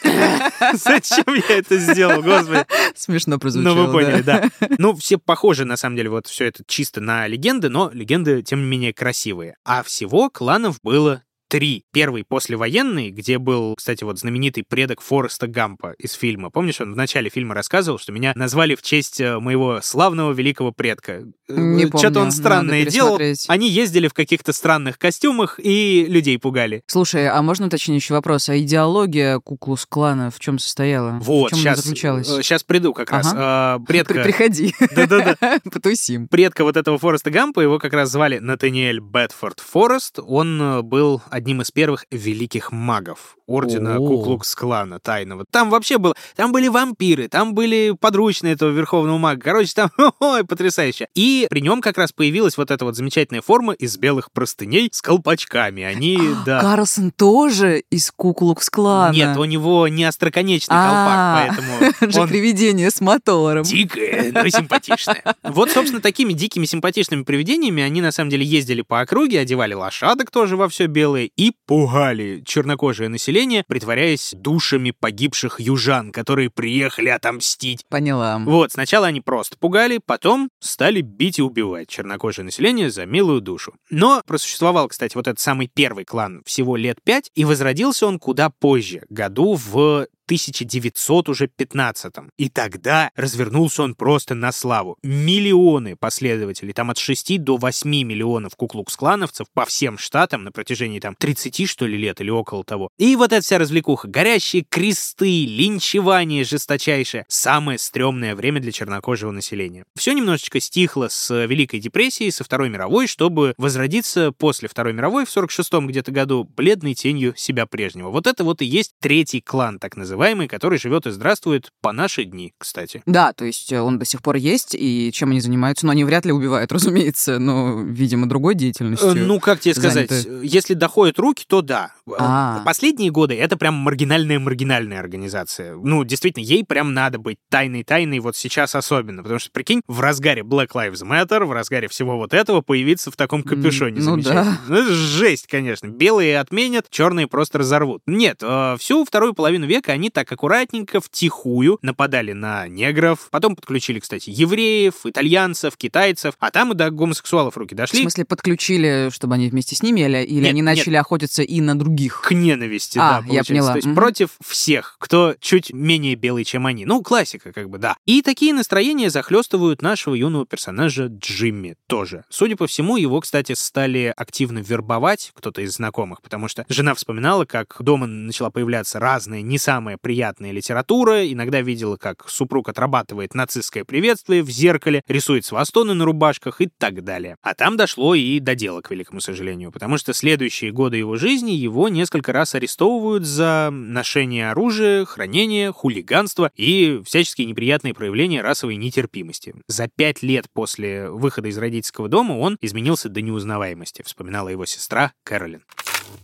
[0.75, 2.67] Зачем я это сделал, господи?
[2.95, 3.75] Смешно прозвучало.
[3.75, 4.51] Ну, вы поняли, да.
[4.77, 8.61] Ну, все похожи, на самом деле, вот все это чисто на легенды, но легенды, тем
[8.61, 9.57] не менее, красивые.
[9.65, 11.23] А всего кланов было
[11.55, 11.85] три.
[11.93, 16.51] Первый послевоенный, где был, кстати, вот знаменитый предок Фореста Гампа из фильма.
[16.51, 20.73] Помнишь, он в начале фильма рассказывал, что меня назвали в честь э, моего славного великого
[20.73, 21.23] предка.
[21.47, 23.21] Не Что-то помню, он странное делал.
[23.47, 26.83] Они ездили в каких-то странных костюмах и людей пугали.
[26.89, 28.49] Слушай, а можно уточнить вопрос?
[28.49, 31.21] А идеология Куклус-клана в чем состояла?
[31.21, 32.27] Вот, в чем сейчас, она заключалась?
[32.27, 33.33] сейчас приду как раз.
[33.33, 34.75] А, Предка, Приходи.
[34.97, 35.61] Да-да-да.
[35.73, 36.27] Потусим.
[36.27, 40.19] предка вот этого Фореста Гампа, его как раз звали Натаниэль Бетфорд Форест.
[40.21, 43.37] Он э, был одним из первых великих магов.
[43.47, 43.97] Ордена.
[43.97, 45.45] Куклукс-клана тайного.
[45.51, 46.15] Там вообще было...
[46.37, 49.41] Там были вампиры, там были подручные этого верховного мага.
[49.43, 49.91] Короче, там...
[50.21, 51.09] Ой, потрясающе.
[51.15, 55.03] И при нем как раз появилась вот эта вот замечательная форма из белых простыней с
[55.03, 55.83] колпачками.
[55.83, 56.61] Они, да...
[56.61, 59.13] Карлсон тоже из Куклукс-клана.
[59.13, 61.65] Нет, у него не остроконечный А, колпак,
[62.01, 63.63] поэтому же привидение с мотором.
[63.65, 65.23] дикое, но симпатичное.
[65.43, 70.31] Вот, собственно, такими дикими симпатичными привидениями они на самом деле ездили по округе, одевали лошадок
[70.31, 73.34] тоже во все белое и пугали чернокожее население,
[73.67, 77.85] притворяясь душами погибших южан, которые приехали отомстить.
[77.89, 78.39] Поняла.
[78.39, 83.75] Вот, сначала они просто пугали, потом стали бить и убивать чернокожее население за милую душу.
[83.91, 88.51] Но просуществовал, кстати, вот этот самый первый клан всего лет пять, и возродился он куда
[88.51, 94.97] позже, году в 1900 уже 15 И тогда развернулся он просто на славу.
[95.03, 101.15] Миллионы последователей, там от 6 до 8 миллионов куклукс-клановцев по всем штатам на протяжении там
[101.15, 102.89] 30, что ли, лет или около того.
[102.99, 107.25] И вот эта вся развлекуха, горящие кресты, линчевание жесточайшее.
[107.29, 109.85] Самое стрёмное время для чернокожего населения.
[109.97, 115.37] Все немножечко стихло с Великой депрессией, со Второй мировой, чтобы возродиться после Второй мировой в
[115.37, 118.11] 46-м где-то году бледной тенью себя прежнего.
[118.11, 120.14] Вот это вот и есть третий клан, так называемый,
[120.49, 123.03] который живет и здравствует по наши дни, кстати.
[123.07, 125.87] Да, то есть э, он до сих пор есть, и чем они занимаются?
[125.87, 129.11] Но они вряд ли убивают, разумеется, но, видимо, другой деятельностью.
[129.11, 130.47] Э, Ну, как тебе сказать, заняты.
[130.47, 131.93] если доходят руки, то да.
[132.19, 132.63] А.
[132.65, 135.75] Последние годы это прям маргинальная-маргинальная организация.
[135.77, 140.43] Ну, действительно, ей прям надо быть тайной-тайной вот сейчас особенно, потому что, прикинь, в разгаре
[140.43, 144.59] Black Lives Matter, в разгаре всего вот этого появиться в таком капюшоне ну замечательно.
[144.69, 145.89] Ну, это жесть, конечно.
[145.89, 148.03] Белые отменят, черные просто разорвут.
[148.07, 153.99] Нет, э, всю вторую половину века они так аккуратненько, втихую нападали на негров, потом подключили,
[154.01, 158.01] кстати, евреев, итальянцев, китайцев, а там и до гомосексуалов руки В дошли.
[158.03, 160.77] смысле, подключили, чтобы они вместе с ними, или, или Нет, они нет.
[160.77, 162.23] начали охотиться и на других?
[162.23, 163.53] К ненависти, А, да, я получается.
[163.53, 163.71] поняла.
[163.73, 163.95] То есть Мгм.
[163.97, 166.85] против всех, кто чуть менее белый, чем они.
[166.87, 167.97] Ну, классика, как бы, да.
[168.07, 172.25] И такие настроения захлестывают нашего юного персонажа Джимми тоже.
[172.31, 177.45] Судя по всему, его, кстати, стали активно вербовать кто-то из знакомых, потому что жена вспоминала,
[177.45, 183.85] как дома начала появляться разная, не самая приятная литература, иногда видела, как супруг отрабатывает нацистское
[183.85, 187.37] приветствие в зеркале, рисует свастоны на рубашках и так далее.
[187.43, 191.53] А там дошло и до дела, к великому сожалению, потому что следующие годы его жизни
[191.53, 199.55] его несколько раз арестовывают за ношение оружия, хранение, хулиганство и всяческие неприятные проявления расовой нетерпимости.
[199.67, 205.13] За пять лет после выхода из родительского дома он изменился до неузнаваемости, вспоминала его сестра
[205.25, 205.63] Кэролин.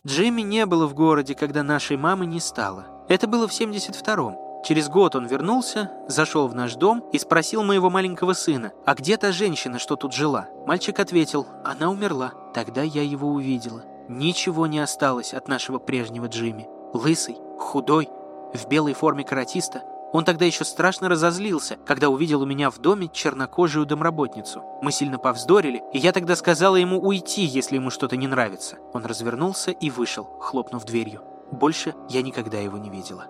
[0.06, 2.86] Джимми не было в городе, когда нашей мамы не стало.
[3.08, 4.36] Это было в 72-м.
[4.62, 9.16] Через год он вернулся, зашел в наш дом и спросил моего маленького сына, а где
[9.16, 10.48] та женщина, что тут жила?
[10.66, 12.32] Мальчик ответил, она умерла.
[12.52, 13.84] Тогда я его увидела.
[14.08, 16.68] Ничего не осталось от нашего прежнего Джимми.
[16.92, 18.08] Лысый, худой,
[18.52, 19.82] в белой форме каратиста.
[20.12, 24.64] Он тогда еще страшно разозлился, когда увидел у меня в доме чернокожую домработницу.
[24.82, 28.76] Мы сильно повздорили, и я тогда сказала ему уйти, если ему что-то не нравится.
[28.92, 31.22] Он развернулся и вышел, хлопнув дверью.
[31.52, 33.26] Больше я никогда его не видела.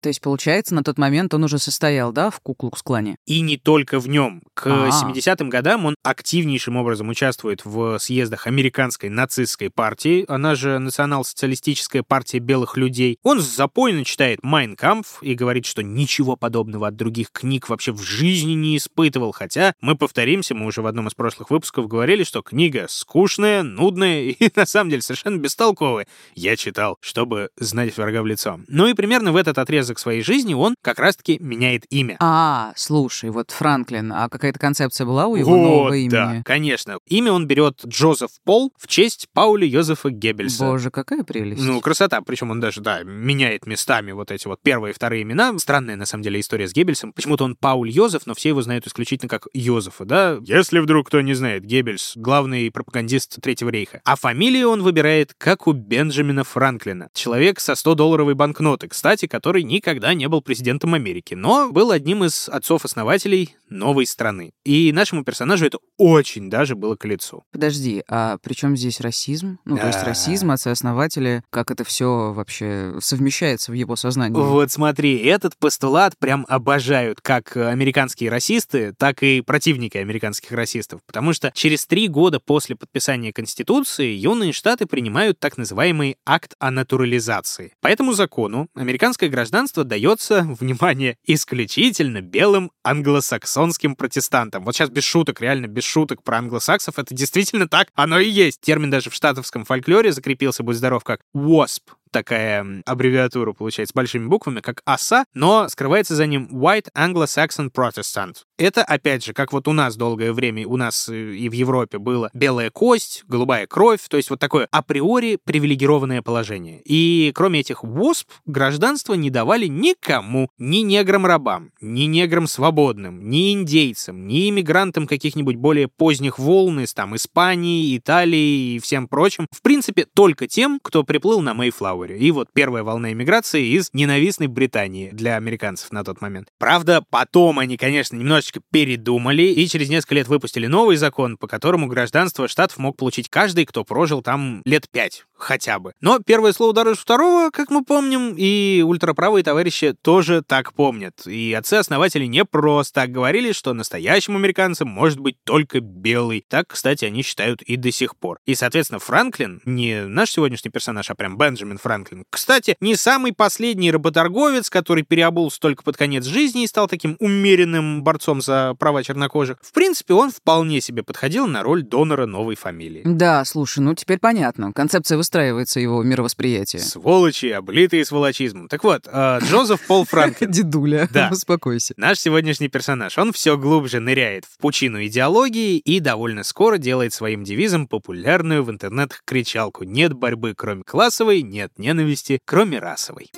[0.00, 3.16] То есть, получается, на тот момент он уже состоял, да, в Куклукс-клане?
[3.26, 4.42] И не только в нем.
[4.54, 4.88] К А.
[4.88, 12.38] 70-м годам он активнейшим образом участвует в съездах американской нацистской партии, она же национал-социалистическая партия
[12.38, 13.18] белых людей.
[13.22, 18.00] Он запойно читает «Майн Кампф» и говорит, что ничего подобного от других книг вообще в
[18.00, 22.42] жизни не испытывал, хотя мы повторимся, мы уже в одном из прошлых выпусков говорили, что
[22.42, 26.06] книга скучная, нудная и на самом деле совершенно бестолковая.
[26.34, 28.60] Я читал, чтобы знать врага в лицо.
[28.68, 32.16] Ну и примерно в этот отрезок своей жизни он как раз-таки меняет имя.
[32.20, 36.08] А, слушай, вот Франклин, а какая-то концепция была у его Вот, нового имени?
[36.10, 36.98] да, конечно.
[37.06, 40.64] Имя он берет Джозеф Пол в честь Пауля Йозефа Геббельса.
[40.64, 41.62] Боже, какая прелесть.
[41.62, 42.22] Ну, красота.
[42.22, 45.56] Причем он даже, да, меняет местами вот эти вот первые и вторые имена.
[45.58, 47.12] Странная, на самом деле, история с Геббельсом.
[47.12, 50.38] Почему-то он Пауль Йозеф, но все его знают исключительно как Йозефа, да?
[50.42, 54.00] Если вдруг кто не знает, Геббельс— главный пропагандист Третьего рейха.
[54.04, 57.10] А фамилию он выбирает, как у Бенджамина Франклина.
[57.12, 62.48] Человек со 100-долларовой банкноты, кстати, который никогда не был президентом Америки, но был одним из
[62.48, 64.52] отцов-основателей новой страны.
[64.64, 67.44] И нашему персонажу это очень даже было к лицу.
[67.52, 69.58] Подожди, а при чем здесь расизм?
[69.64, 74.36] Ну, то есть расизм, отцы-основатели, как это все вообще совмещается в его сознании?
[74.36, 81.00] Вот смотри, этот постулат прям обожают как американские расисты, так и противники американских расистов.
[81.06, 86.70] Потому что через три года после подписания Конституции юные штаты принимают так называемый акт о
[86.70, 87.72] натурализации.
[87.80, 89.47] По этому закону американское гражданство
[89.84, 94.64] дается, внимание, исключительно белым англосаксонским протестантам.
[94.64, 98.60] Вот сейчас без шуток, реально без шуток про англосаксов, это действительно так, оно и есть.
[98.60, 104.26] Термин даже в штатовском фольклоре закрепился, будь здоров, как WASP, такая аббревиатура получается, с большими
[104.26, 108.36] буквами, как АСА, но скрывается за ним White Anglo-Saxon Protestant.
[108.56, 111.98] Это, опять же, как вот у нас долгое время, у нас э, и в Европе
[111.98, 116.80] было белая кость, голубая кровь, то есть вот такое априори привилегированное положение.
[116.84, 124.26] И кроме этих ВОСП, гражданство не давали никому, ни неграм-рабам, ни неграм свободным, ни индейцам,
[124.26, 129.46] ни иммигрантам каких-нибудь более поздних волн из там Испании, Италии и всем прочим.
[129.52, 131.54] В принципе, только тем, кто приплыл на
[131.98, 132.18] Мейфлауэре.
[132.18, 136.48] И вот первая волна иммиграции из ненавистной Британии для американцев на тот момент.
[136.58, 141.86] Правда, потом они, конечно, немножечко передумали и через несколько лет выпустили новый закон, по которому
[141.86, 145.92] гражданство штатов мог получить каждый, кто прожил там лет пять хотя бы.
[146.00, 151.26] Но первое слово дороже второго, как мы помним, и ультраправые товарищи тоже так помнят.
[151.26, 156.44] И отцы-основатели не просто так говорили, что настоящим американцем может быть только белый.
[156.48, 158.40] Так, кстати, они считают и до сих пор.
[158.44, 161.87] И, соответственно, Франклин, не наш сегодняшний персонаж, а прям Бенджамин Франклин,
[162.30, 168.02] кстати, не самый последний работорговец, который переобулся только под конец жизни и стал таким умеренным
[168.02, 169.58] борцом за права чернокожих.
[169.62, 173.02] В принципе, он вполне себе подходил на роль донора новой фамилии.
[173.04, 174.72] Да, слушай, ну теперь понятно.
[174.72, 176.82] Концепция выстраивается его мировосприятие.
[176.82, 178.68] Сволочи, облитые сволочизмом.
[178.68, 180.50] Так вот, э, Джозеф Пол Франклин.
[180.50, 181.28] Дедуля, Да.
[181.32, 181.94] успокойся.
[181.96, 187.44] Наш сегодняшний персонаж, он все глубже ныряет в пучину идеологии и довольно скоро делает своим
[187.44, 193.30] девизом популярную в интернетах кричалку «Нет борьбы, кроме классовой, нет ненависти, кроме расовой».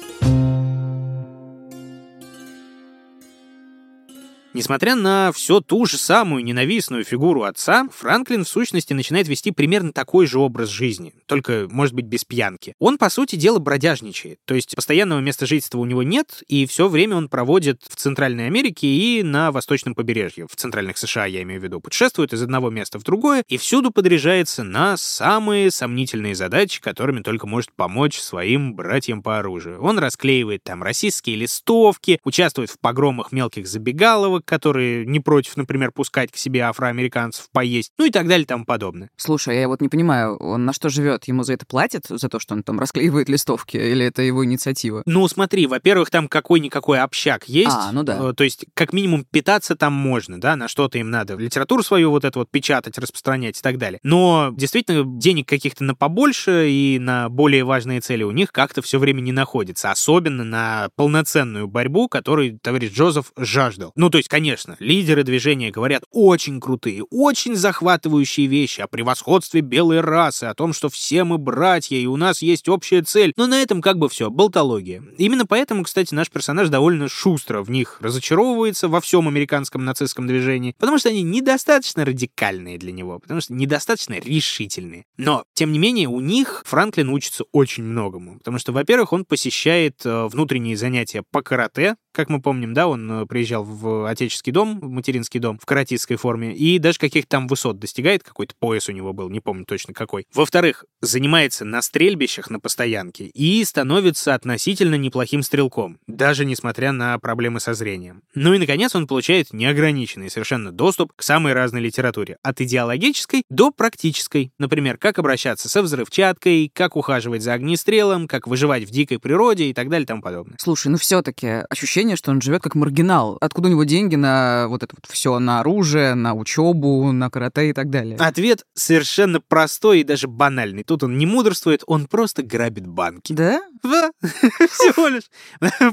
[4.52, 9.92] Несмотря на все ту же самую ненавистную фигуру отца, Франклин в сущности начинает вести примерно
[9.92, 12.74] такой же образ жизни, только, может быть, без пьянки.
[12.80, 16.88] Он, по сути дела, бродяжничает, то есть постоянного места жительства у него нет, и все
[16.88, 21.60] время он проводит в Центральной Америке и на восточном побережье, в центральных США, я имею
[21.60, 26.80] в виду, путешествует из одного места в другое и всюду подряжается на самые сомнительные задачи,
[26.80, 29.80] которыми только может помочь своим братьям по оружию.
[29.80, 36.32] Он расклеивает там российские листовки, участвует в погромах мелких забегаловок, которые не против, например, пускать
[36.32, 39.10] к себе афроамериканцев поесть, ну и так далее и тому подобное.
[39.16, 41.24] Слушай, а я вот не понимаю, он на что живет?
[41.24, 42.06] Ему за это платят?
[42.08, 43.76] За то, что он там расклеивает листовки?
[43.76, 45.02] Или это его инициатива?
[45.06, 47.68] Ну, смотри, во-первых, там какой-никакой общак есть.
[47.70, 48.30] А, ну да.
[48.30, 51.34] Э, То есть, как минимум, питаться там можно, да, на что-то им надо.
[51.36, 54.00] Литературу свою вот эту вот печатать, распространять и так далее.
[54.02, 58.98] Но, действительно, денег каких-то на побольше и на более важные цели у них как-то все
[58.98, 59.90] время не находится.
[59.90, 63.92] Особенно на полноценную борьбу, которой товарищ Джозеф жаждал.
[63.96, 70.00] Ну, то есть, конечно, лидеры движения говорят очень крутые, очень захватывающие вещи о превосходстве белой
[70.00, 73.32] расы, о том, что все мы братья и у нас есть общая цель.
[73.36, 75.02] Но на этом как бы все, болтология.
[75.18, 80.76] Именно поэтому, кстати, наш персонаж довольно шустро в них разочаровывается во всем американском нацистском движении,
[80.78, 85.06] потому что они недостаточно радикальные для него, потому что недостаточно решительные.
[85.16, 90.00] Но, тем не менее, у них Франклин учится очень многому, потому что, во-первых, он посещает
[90.04, 94.78] э, внутренние занятия по карате, как мы помним, да, он э, приезжал в отеческий дом,
[94.82, 99.12] материнский дом в каратистской форме, и даже каких-то там высот достигает, какой-то пояс у него
[99.12, 100.26] был, не помню точно какой.
[100.34, 107.60] Во-вторых, занимается на стрельбищах на постоянке и становится относительно неплохим стрелком, даже несмотря на проблемы
[107.60, 108.22] со зрением.
[108.34, 113.70] Ну и, наконец, он получает неограниченный совершенно доступ к самой разной литературе, от идеологической до
[113.70, 114.52] практической.
[114.58, 119.74] Например, как обращаться со взрывчаткой, как ухаживать за огнестрелом, как выживать в дикой природе и
[119.74, 120.56] так далее и тому подобное.
[120.58, 123.38] Слушай, ну все-таки ощущение, что он живет как маргинал.
[123.40, 127.70] Откуда у него деньги на вот это вот все, на оружие, на учебу, на карате
[127.70, 128.16] и так далее?
[128.18, 130.84] Ответ совершенно простой и даже банальный.
[130.84, 133.32] Тут он не мудрствует, он просто грабит банки.
[133.32, 133.60] Да?
[133.82, 135.24] Да, всего лишь.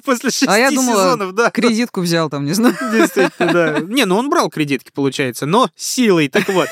[0.04, 1.52] После шести А я думала, сезонов, да.
[1.52, 2.76] Кредитку взял там, не знаю.
[2.92, 3.80] Действительно, да.
[3.80, 6.28] Не, ну он брал кредитки, получается, но силой.
[6.28, 6.68] Так вот,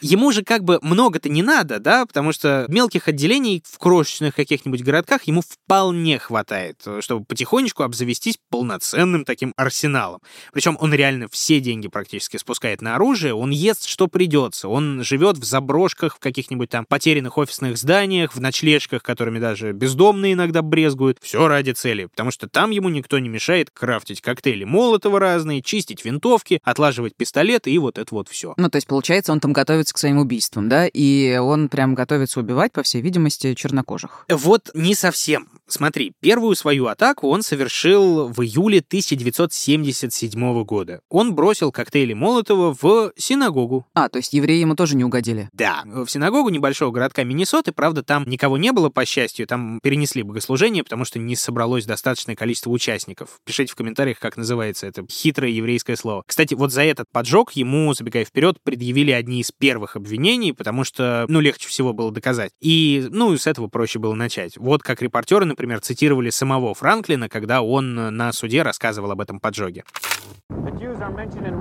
[0.00, 4.82] ему же как бы много-то не надо, да, потому что мелких отделений в крошечных каких-нибудь
[4.82, 10.20] городках ему вполне хватает, чтобы потихонечку обзавестись полноценным таким арсеналом.
[10.52, 15.38] Причем он реально все деньги практически спускает на оружие, он ест, что придется, он живет
[15.38, 21.18] в заброшках, в каких-нибудь там потерянных офисных зданиях, в ночлежках, которыми даже бездомные иногда брезгуют.
[21.20, 26.04] Все ради цели, потому что там ему никто не мешает крафтить коктейли Молотова разные, чистить
[26.04, 28.54] винтовки, отлаживать пистолеты и вот это вот все.
[28.56, 30.86] Ну, то есть, получается, он там готовится к своим убийствам, да?
[30.86, 34.26] И он прям готовится убивать, по всей видимости, чернокожих.
[34.28, 35.48] Вот не совсем.
[35.66, 41.00] Смотри, первую свою атаку он совершил в июле 1977 года.
[41.08, 43.86] Он бросил коктейли Молотова в синагогу.
[43.94, 45.48] А, то есть евреи ему тоже не угодили.
[45.52, 50.22] Да, в синагогу небольшого городка Миннесоты, правда, там никого не было, по счастью, там перенесли
[50.22, 53.38] бы богослужение, потому что не собралось достаточное количество участников.
[53.44, 56.24] Пишите в комментариях, как называется это хитрое еврейское слово.
[56.26, 61.24] Кстати, вот за этот поджог ему, забегая вперед, предъявили одни из первых обвинений, потому что,
[61.28, 62.50] ну, легче всего было доказать.
[62.60, 64.56] И, ну, с этого проще было начать.
[64.56, 69.84] Вот как репортеры, например, цитировали самого Франклина, когда он на суде рассказывал об этом поджоге.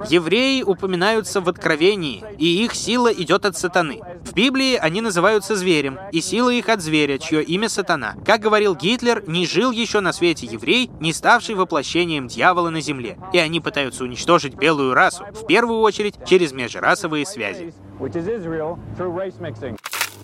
[0.09, 4.01] Евреи упоминаются в Откровении, и их сила идет от сатаны.
[4.23, 8.15] В Библии они называются зверем, и сила их от зверя, чье имя сатана.
[8.25, 13.17] Как говорил Гитлер, не жил еще на свете еврей, не ставший воплощением дьявола на земле.
[13.33, 17.73] И они пытаются уничтожить белую расу, в первую очередь через межрасовые связи.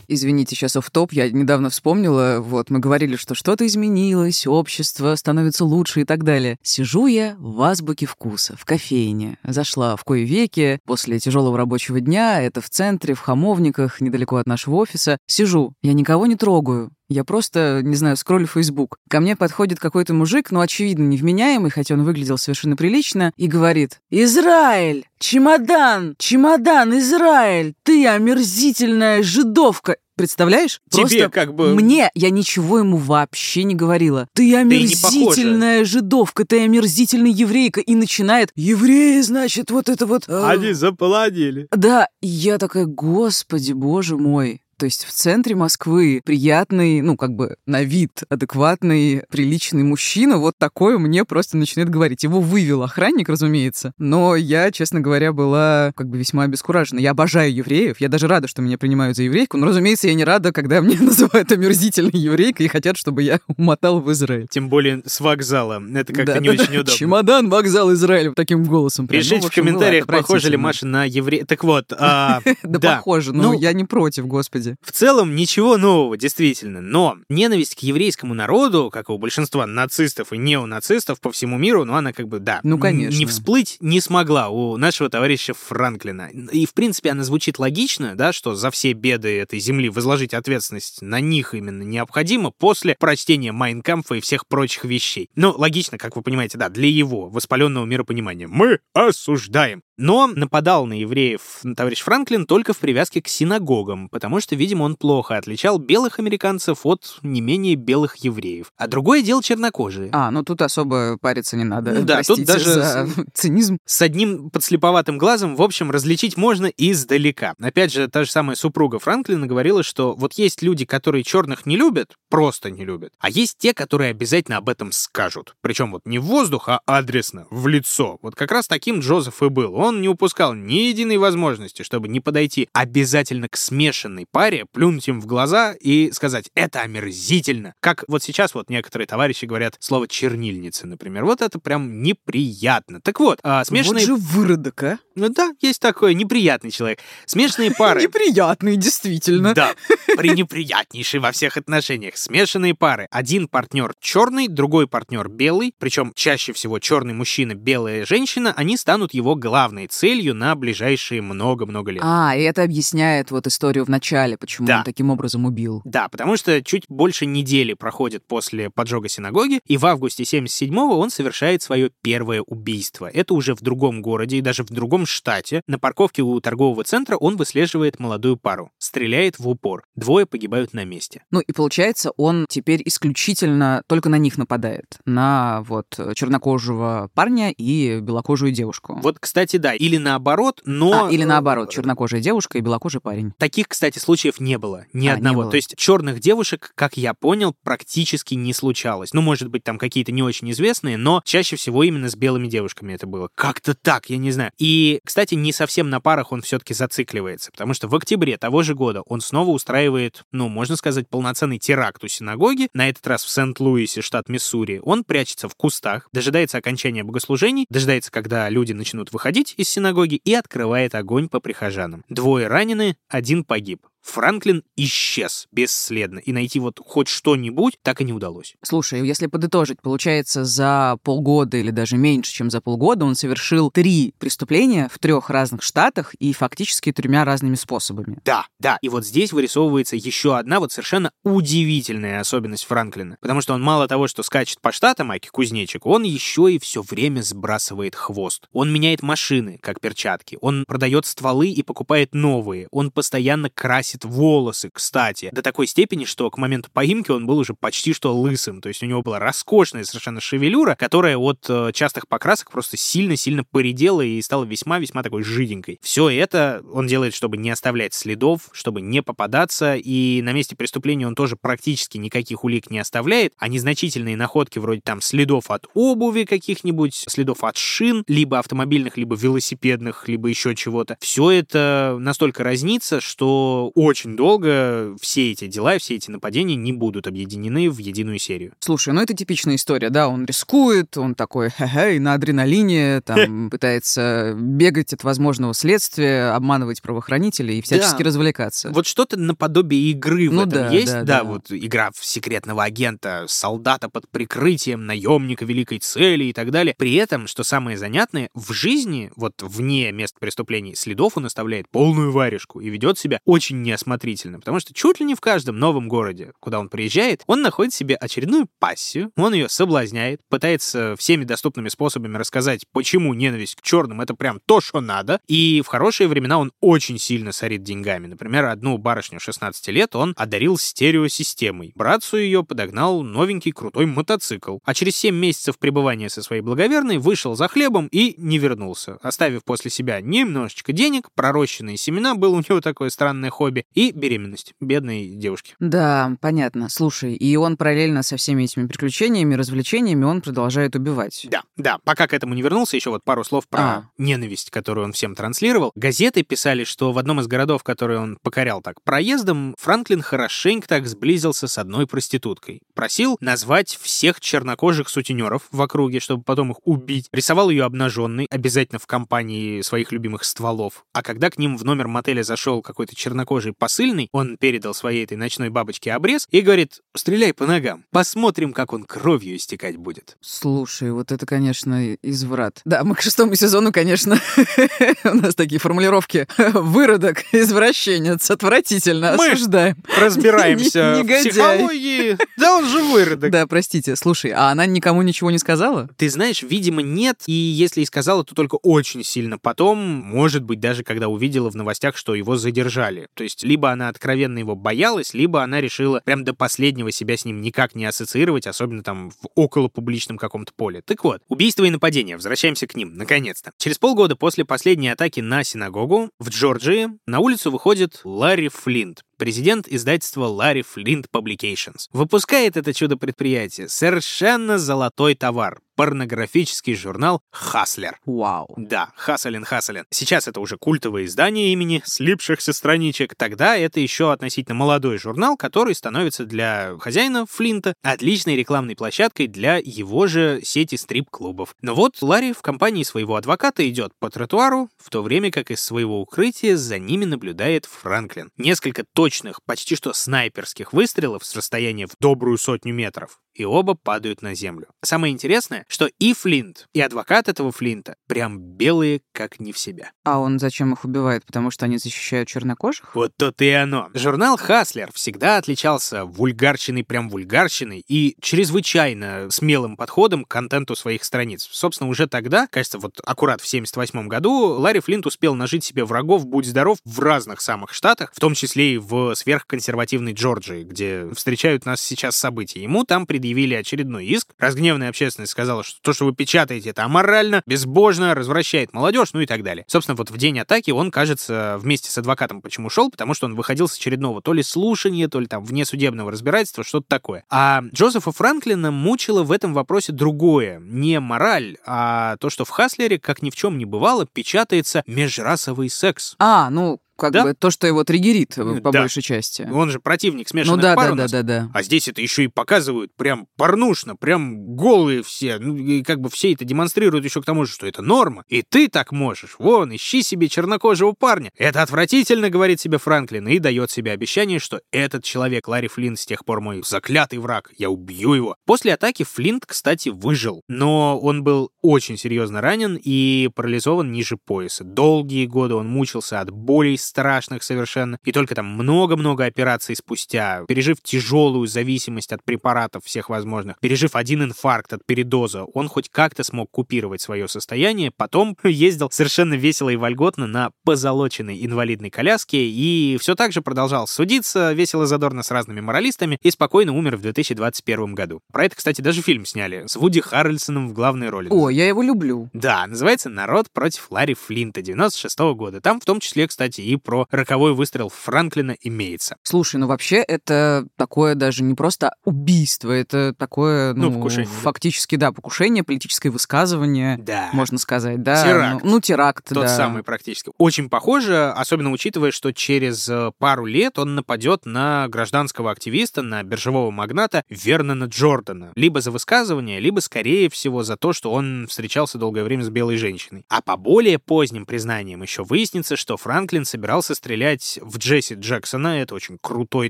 [0.08, 5.65] Извините, сейчас оф топ я недавно вспомнила, вот, мы говорили, что что-то изменилось, общество становится
[5.65, 6.58] лучше и так далее.
[6.63, 9.37] Сижу я в азбуке вкуса, в кофейне.
[9.44, 14.48] Зашла в кое веки после тяжелого рабочего дня, это в центре, в Хамовниках, недалеко от
[14.48, 15.17] нашего офиса.
[15.27, 18.97] Сижу, я никого не трогаю, я просто, не знаю, скроллю Facebook.
[19.10, 23.99] Ко мне подходит какой-то мужик, ну, очевидно, невменяемый, хотя он выглядел совершенно прилично, и говорит
[24.10, 25.05] «Израиль!
[25.19, 26.15] Чемодан!
[26.17, 27.73] Чемодан, Израиль!
[27.83, 30.81] Ты омерзительная жидовка!» Представляешь?
[30.89, 31.73] Тебе Просто как бы...
[31.73, 34.27] Мне я ничего ему вообще не говорила.
[34.33, 37.79] Ты омерзительная жидовка, ты омерзительная еврейка.
[37.79, 40.25] И начинает, евреи, значит, вот это вот...
[40.27, 41.69] э, Они заполонили.
[41.71, 44.62] да, и я такая, господи, боже мой.
[44.80, 50.56] То есть в центре Москвы приятный, ну, как бы на вид адекватный, приличный мужчина вот
[50.58, 52.23] такое мне просто начинает говорить.
[52.23, 53.92] Его вывел охранник, разумеется.
[53.98, 57.00] Но я, честно говоря, была как бы весьма обескуражена.
[57.00, 58.00] Я обожаю евреев.
[58.00, 59.58] Я даже рада, что меня принимают за еврейку.
[59.58, 64.00] Но, разумеется, я не рада, когда меня называют омерзительной еврейкой и хотят, чтобы я умотал
[64.00, 64.48] в Израиль.
[64.50, 65.84] Тем более с вокзала.
[65.94, 66.80] Это как-то Да, не да, очень да.
[66.80, 66.92] удобно.
[66.94, 68.32] Чемодан, вокзал, Израиль.
[68.34, 69.08] Таким голосом.
[69.08, 69.19] прям.
[69.19, 70.58] Ну, Пишите в общем, комментариях, было похожа ли.
[70.58, 71.46] Маша на еврея.
[71.46, 72.96] Так вот, а, Да, да.
[72.96, 74.68] похоже, но Ну, я не против, господи.
[74.81, 76.81] В целом ничего нового, действительно.
[76.81, 81.85] Но ненависть к еврейскому народу, как и у большинства нацистов и неонацистов по всему миру,
[81.85, 83.17] ну она как бы, да, Ну, конечно.
[83.17, 86.29] не всплыть не смогла у нашего товарища Франклина.
[86.51, 91.01] И, в принципе, она звучит логично, да, что за все беды этой земли возложить ответственность
[91.01, 95.29] на них именно необходимо после прочтения Майнкамфа и всех прочих вещей.
[95.35, 98.47] Ну, логично, как вы понимаете, да, для его воспаленного миропонимания.
[98.47, 99.81] Мы осуждаем.
[100.00, 101.41] Но нападал на евреев
[101.75, 106.85] товарищ Франклин только в привязке к синагогам, потому что, видимо, он плохо отличал белых американцев
[106.85, 108.71] от не менее белых евреев.
[108.77, 110.10] А другое дело чернокожие.
[110.13, 111.91] А, ну тут особо париться не надо.
[111.91, 113.77] Ну да, тут Простите даже за цинизм.
[113.85, 117.56] С одним подслеповатым глазом, в общем, различить можно издалека.
[117.60, 121.75] Опять же, та же самая супруга Франклина говорила, что вот есть люди, которые черных не
[121.75, 125.56] любят, просто не любят, а есть те, которые обязательно об этом скажут.
[125.60, 128.17] Причем вот не в воздух, а адресно, в лицо.
[128.21, 129.75] Вот как раз таким Джозеф и был.
[129.75, 135.19] Он не упускал ни единой возможности, чтобы не подойти обязательно к смешанной паре, плюнуть им
[135.19, 137.73] в глаза и сказать «это омерзительно».
[137.79, 141.25] Как вот сейчас вот некоторые товарищи говорят слово «чернильница», например.
[141.25, 143.02] Вот это прям неприятно.
[143.02, 144.08] Так вот, а, смешанные...
[144.08, 145.00] Вот же выродок, а?
[145.15, 147.00] Ну да, есть такой неприятный человек.
[147.25, 148.04] Смешанные пары.
[148.04, 149.54] Неприятный, действительно.
[149.54, 149.73] Да,
[150.17, 152.17] пренеприятнейший во всех отношениях.
[152.17, 153.08] Смешанные пары.
[153.12, 155.73] Один партнер черный, другой партнер белый.
[155.77, 158.54] Причем чаще всего черный мужчина, белая женщина.
[158.56, 159.35] Они станут его
[159.80, 162.04] главной целью на ближайшие много-много лет.
[162.06, 164.80] А, и это объясняет вот историю в начале, почему Да.
[164.80, 165.82] он таким образом убил.
[165.86, 171.10] Да, потому что чуть больше недели проходит после поджога синагоги, и в августе 77-го он
[171.10, 173.10] совершает свое первое убийство.
[173.13, 175.62] Это уже в другом городе и даже в другом штате.
[175.67, 179.84] На парковке у торгового центра он выслеживает молодую пару, стреляет в упор.
[179.96, 181.23] Двое погибают на месте.
[181.32, 184.98] Ну и получается, он теперь исключительно только на них нападает.
[185.06, 189.00] На вот чернокожего парня и белокожую девушку.
[189.02, 191.07] Вот, кстати, да, или наоборот, но...
[191.07, 193.33] А, или наоборот, э, чернокожая девушка и белокожий парень.
[193.37, 194.85] Таких, кстати, случаев не было.
[194.93, 195.41] Ни А, одного.
[195.43, 195.51] было.
[195.51, 199.13] То есть черных девушек, как я понял, практически не случалось.
[199.13, 202.93] Ну, может быть, там какие-то не очень известные, но чаще всего именно с белыми девушками
[202.93, 203.29] это было.
[203.35, 204.51] Как-то так, я не знаю.
[204.57, 208.75] И, кстати, не совсем на парах он все-таки зацикливается, потому что в октябре того же
[208.75, 213.29] года он снова устраивает, ну, можно сказать, полноценный теракт у синагоги, на этот раз в
[213.29, 214.79] Сент-Луисе, штат Миссури.
[214.83, 220.33] Он прячется в кустах, дожидается окончания богослужений, дожидается, когда люди начнут выходить из синагоги и
[220.33, 222.05] открывает огонь по прихожанам.
[222.07, 223.85] Двое ранены, один погиб.
[224.10, 228.55] Франклин исчез бесследно, и найти вот хоть что-нибудь так и не удалось.
[228.63, 234.13] Слушай, если подытожить, получается, за полгода или даже меньше, чем за полгода он совершил три
[234.17, 238.17] преступления в трех разных штатах и фактически тремя разными способами.
[238.25, 238.79] Да, да.
[238.81, 243.17] И вот здесь вырисовывается еще одна вот совершенно удивительная особенность Франклина.
[243.21, 246.81] Потому что он мало того, что скачет по штатам, Аки Кузнечик, он еще и все
[246.81, 248.47] время сбрасывает хвост.
[248.53, 250.37] Он меняет машины, как перчатки.
[250.41, 252.67] Он продает стволы и покупает новые.
[252.71, 257.37] Он постоянно красит красит волосы, кстати, до такой степени, что к моменту поимки он был
[257.37, 258.62] уже почти что лысым.
[258.62, 263.43] То есть у него была роскошная совершенно шевелюра, которая от э, частых покрасок просто сильно-сильно
[263.43, 265.79] поредела и стала весьма-весьма такой жиденькой.
[265.81, 271.08] Все это он делает, чтобы не оставлять следов, чтобы не попадаться, и на месте преступления
[271.08, 276.23] он тоже практически никаких улик не оставляет, а незначительные находки вроде там следов от обуви
[276.23, 280.97] каких-нибудь, следов от шин, либо автомобильных, либо велосипедных, либо еще чего-то.
[281.00, 286.73] Все это настолько разнится, что очень долго все эти дела и все эти нападения не
[286.73, 288.54] будут объединены в единую серию.
[288.60, 294.36] Слушай, ну это типичная история, да, он рискует, он такой, хе-хе, на адреналине, там, пытается
[294.36, 298.04] бегать от возможного следствия, обманывать правоохранителей и всячески да.
[298.04, 298.69] развлекаться.
[298.71, 302.04] Вот что-то наподобие игры ну, в этом да, есть, да, да, да, вот игра в
[302.04, 306.75] секретного агента, солдата под прикрытием, наемника великой цели и так далее.
[306.77, 312.12] При этом, что самое занятное, в жизни, вот вне мест преступлений, следов он оставляет полную
[312.12, 316.33] варежку и ведет себя очень неосмотрительно, потому что чуть ли не в каждом новом городе,
[316.39, 322.17] куда он приезжает, он находит себе очередную пассию, он ее соблазняет, пытается всеми доступными способами
[322.17, 326.51] рассказать, почему ненависть к черным— это прям то, что надо, и в хорошие времена он
[326.61, 328.07] очень сильно сорит деньгами.
[328.07, 331.73] Например, одну барышню 16 лет он одарил стереосистемой.
[331.75, 334.57] Братцу ее подогнал новенький крутой мотоцикл.
[334.63, 339.43] А через 7 месяцев пребывания со своей благоверной вышел за хлебом и не вернулся, оставив
[339.43, 345.07] после себя немножечко денег, пророщенные семена, было у него такое странное хобби, и беременность бедной
[345.07, 345.55] девушки.
[345.60, 346.69] Да, понятно.
[346.69, 351.27] Слушай, и он параллельно со всеми этими приключениями, развлечениями, он продолжает убивать.
[351.29, 351.79] Да, да.
[351.83, 353.89] Пока к этому не вернулся, еще вот пару слов про а.
[353.97, 355.71] ненависть, которую он всем транслировал.
[355.75, 360.87] Газеты писали, что в одном из городов, которые он покорял так проездом, Франклин хорошенько так
[360.87, 362.62] сблизился с одной проституткой.
[362.73, 367.07] Просил назвать всех чернокожих сутенеров в округе, чтобы потом их убить.
[367.12, 370.85] Рисовал ее обнаженной, обязательно в компании своих любимых стволов.
[370.93, 375.17] А когда к ним в номер мотеля зашел какой-то чернокожий посыльный, он передал своей этой
[375.17, 380.17] ночной бабочке обрез и говорит, стреляй по ногам, посмотрим, как он кровью истекать будет.
[380.21, 382.62] Слушай, вот это, конечно, изврат.
[382.65, 384.19] Да, мы к шестому сезону, конечно,
[385.04, 386.27] у нас такие формулировки.
[386.37, 389.77] Выродок, извращенец, отвратительно, мы осуждаем.
[390.00, 392.17] разбираемся в психологии.
[392.37, 393.31] Да он же выродок.
[393.31, 393.95] Да, простите.
[393.95, 395.89] Слушай, а она никому ничего не сказала?
[395.97, 397.23] Ты знаешь, видимо, нет.
[397.25, 401.56] И если и сказала, то только очень сильно потом, может быть, даже когда увидела в
[401.56, 403.08] новостях, что его задержали.
[403.13, 407.25] То есть либо она откровенно его боялась, либо она решила прям до последнего себя с
[407.25, 410.81] ним никак не ассоциировать, особенно там в около публичном каком-то поле.
[410.81, 412.15] Так вот, убийство и нападение.
[412.15, 413.52] Возвращаемся к ним, наконец-то.
[413.58, 419.67] Через полгода после последней атаки на синагогу в Джорджии на улицу выходит Ларри Флинт, президент
[419.67, 421.87] издательства Larry Flint Publications.
[421.92, 428.02] Выпускает это чудо-предприятие совершенно золотой товар порнографический журнал «Хаслер».
[428.06, 428.54] Вау.
[428.58, 429.86] Да, Хаслин Хаслин.
[429.92, 433.15] Сейчас это уже культовое издание имени слипшихся страничек.
[433.15, 439.56] Тогда это еще относительно молодой журнал, который становится для хозяина Флинта отличной рекламной площадкой для
[439.56, 441.56] его же сети стрип-клубов.
[441.62, 445.62] Но вот Ларри в компании своего адвоката идет по тротуару, в то время как из
[445.62, 448.32] своего укрытия за ними наблюдает Франклин.
[448.36, 454.21] Несколько точных, почти что снайперских выстрелов с расстояния в добрую сотню метров и оба падают
[454.21, 454.67] на землю.
[454.83, 459.92] Самое интересное, что и Флинт, и адвокат этого Флинта прям белые, как не в себя.
[460.04, 461.25] А он зачем их убивает?
[461.25, 462.96] Потому что они защищают чернокожих?
[462.96, 463.90] Вот то-то и оно.
[463.94, 471.48] Журнал «Хаслер» всегда отличался вульгарщиной, прям вульгарщиной, и чрезвычайно смелым подходом к контенту своих страниц.
[471.52, 476.25] Собственно, уже тогда, кажется, вот аккурат в 78 году, Ларри Флинт успел нажить себе врагов,
[476.25, 481.65] будь здоров, в разных самых штатах, в том числе и в сверхконсервативной Джорджии, где встречают
[481.65, 482.62] нас сейчас события.
[482.62, 484.30] Ему там предъявили предъявили очередной иск.
[484.40, 489.27] Разгневанная общественность сказала, что то, что вы печатаете, это аморально, безбожно, развращает молодежь, ну и
[489.27, 489.65] так далее.
[489.67, 493.36] Собственно, вот в день атаки он, кажется, вместе с адвокатом почему шел, потому что он
[493.36, 497.23] выходил с очередного то ли слушания, то ли там внесудебного разбирательства, что-то такое.
[497.30, 500.60] А Джозефа Франклина мучило в этом вопросе другое.
[500.60, 505.69] Не мораль, а то, что в Хаслере, как ни в чем не бывало, печатается межрасовый
[505.69, 506.15] секс.
[506.17, 507.23] А, ну, как да?
[507.23, 508.81] бы то, что его триггерит э, по да.
[508.81, 509.47] большей части.
[509.52, 511.52] Он же противник смешанных ну, да, пар да, да, да, да.
[511.54, 515.39] А здесь это еще и показывают прям порнушно, прям голые все.
[515.39, 518.23] Ну, и как бы все это демонстрируют еще к тому же, что это норма.
[518.27, 519.35] И ты так можешь.
[519.39, 521.31] Вон, ищи себе чернокожего парня.
[521.37, 526.06] Это отвратительно, говорит себе Франклин, и дает себе обещание, что этот человек, Ларри Флинт, с
[526.06, 527.52] тех пор мой заклятый враг.
[527.58, 528.35] Я убью его.
[528.45, 530.41] После атаки Флинт, кстати, выжил.
[530.47, 534.63] Но он был очень серьезно ранен и парализован ниже пояса.
[534.63, 537.98] Долгие годы он мучился от болей, страшных совершенно.
[538.04, 544.23] И только там много-много операций спустя, пережив тяжелую зависимость от препаратов всех возможных, пережив один
[544.23, 549.75] инфаркт от передоза, он хоть как-то смог купировать свое состояние, потом ездил совершенно весело и
[549.75, 555.62] вольготно на позолоченной инвалидной коляске и все так же продолжал судиться весело задорно с разными
[555.62, 558.21] моралистами и спокойно умер в 2021 году.
[558.31, 561.29] Про это, кстати, даже фильм сняли с Вуди Харрельсоном в главной роли.
[561.29, 562.29] О, я его люблю.
[562.33, 565.62] Да, называется «Народ против Ларри Флинта» 96 -го года.
[565.62, 569.15] Там в том числе, кстати, и про роковой выстрел Франклина имеется.
[569.23, 574.42] Слушай, ну вообще это такое даже не просто убийство, это такое, ну, Ну, покушение, да.
[574.42, 577.30] фактически, да, покушение, политическое высказывание, Да.
[577.34, 578.23] можно сказать, да.
[578.23, 578.63] Теракт.
[578.63, 579.48] Ну, ну, теракт, Тот да.
[579.48, 580.32] самый практически.
[580.38, 586.23] Очень похоже, особенно учитывая, что через э, пару лет он нападет на гражданского активиста, на
[586.23, 588.52] биржевого магната Вернона Джордана.
[588.56, 592.77] Либо за высказывание, либо, скорее всего, за то, что он встречался долгое время с белой
[592.77, 593.25] женщиной.
[593.30, 598.81] А по более поздним признаниям еще выяснится, что Франклин собирался стрелять в Джесси Джексона.
[598.81, 599.69] Это очень крутой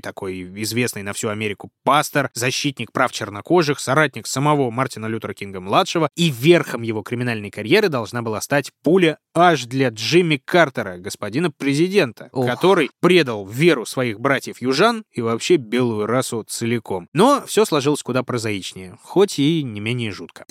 [0.00, 6.10] такой, известный на всю Америку пастор, защитник прав чернокожих, соратник самого Мартина Лютера Кинга-младшего.
[6.16, 12.28] И верхом его криминальной карьеры должна была стать пуля аж для Джимми Картера, господина президента,
[12.32, 12.46] Ох.
[12.46, 17.08] который предал веру своих братьев-южан и вообще белую расу целиком.
[17.12, 20.44] Но все сложилось куда прозаичнее, хоть и не менее жутко.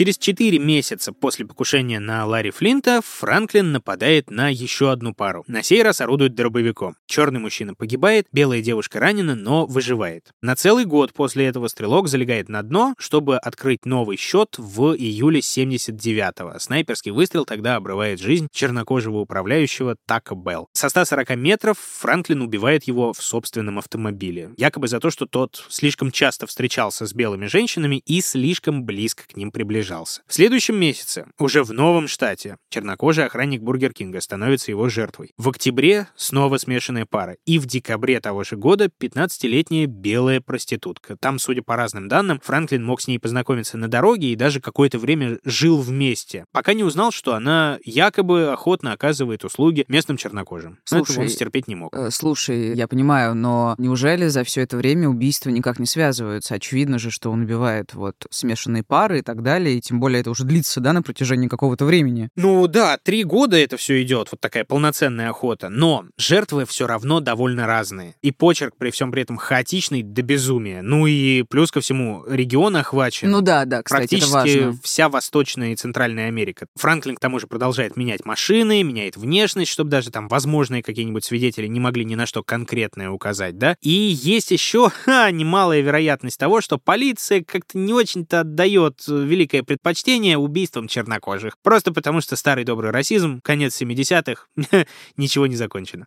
[0.00, 5.44] Через 4 месяца после покушения на Ларри Флинта Франклин нападает на еще одну пару.
[5.46, 6.96] На сей раз орудует дробовиком.
[7.04, 10.30] Черный мужчина погибает, белая девушка ранена, но выживает.
[10.40, 15.40] На целый год после этого стрелок залегает на дно, чтобы открыть новый счет в июле
[15.40, 16.58] 79-го.
[16.58, 20.68] Снайперский выстрел тогда обрывает жизнь чернокожего управляющего Така Белл.
[20.72, 24.54] Со 140 метров Франклин убивает его в собственном автомобиле.
[24.56, 29.36] Якобы за то, что тот слишком часто встречался с белыми женщинами и слишком близко к
[29.36, 29.89] ним приближался.
[30.26, 35.32] В следующем месяце, уже в новом штате, чернокожий охранник Бургер Кинга становится его жертвой.
[35.36, 37.36] В октябре снова смешанная пара.
[37.44, 41.16] И в декабре того же года 15-летняя белая проститутка.
[41.16, 44.98] Там, судя по разным данным, Франклин мог с ней познакомиться на дороге и даже какое-то
[44.98, 50.78] время жил вместе, пока не узнал, что она якобы охотно оказывает услуги местным чернокожим.
[50.90, 51.94] Но этого Слушай, он стерпеть не мог.
[51.96, 56.54] Э, Слушай, я понимаю, но неужели за все это время убийства никак не связываются?
[56.54, 60.30] Очевидно же, что он убивает вот смешанные пары и так далее, и тем более это
[60.30, 62.28] уже длится, да, на протяжении какого-то времени.
[62.36, 65.68] Ну да, три года это все идет, вот такая полноценная охота.
[65.68, 68.14] Но жертвы все равно довольно разные.
[68.22, 70.82] И почерк при всем при этом хаотичный до безумия.
[70.82, 73.30] Ну и плюс ко всему регион охвачен.
[73.30, 74.78] Ну да, да, кстати, это Практически важно.
[74.82, 76.66] вся Восточная и Центральная Америка.
[76.76, 81.66] Франклин, к тому же, продолжает менять машины, меняет внешность, чтобы даже там возможные какие-нибудь свидетели
[81.66, 83.76] не могли ни на что конкретное указать, да?
[83.80, 89.12] И есть еще ха, немалая вероятность того, что полиция как-то не очень-то отдает э,
[89.60, 91.54] великое предпочтение убийствам чернокожих.
[91.62, 94.46] Просто потому, что старый добрый расизм, конец 70-х,
[95.16, 96.06] ничего не закончено.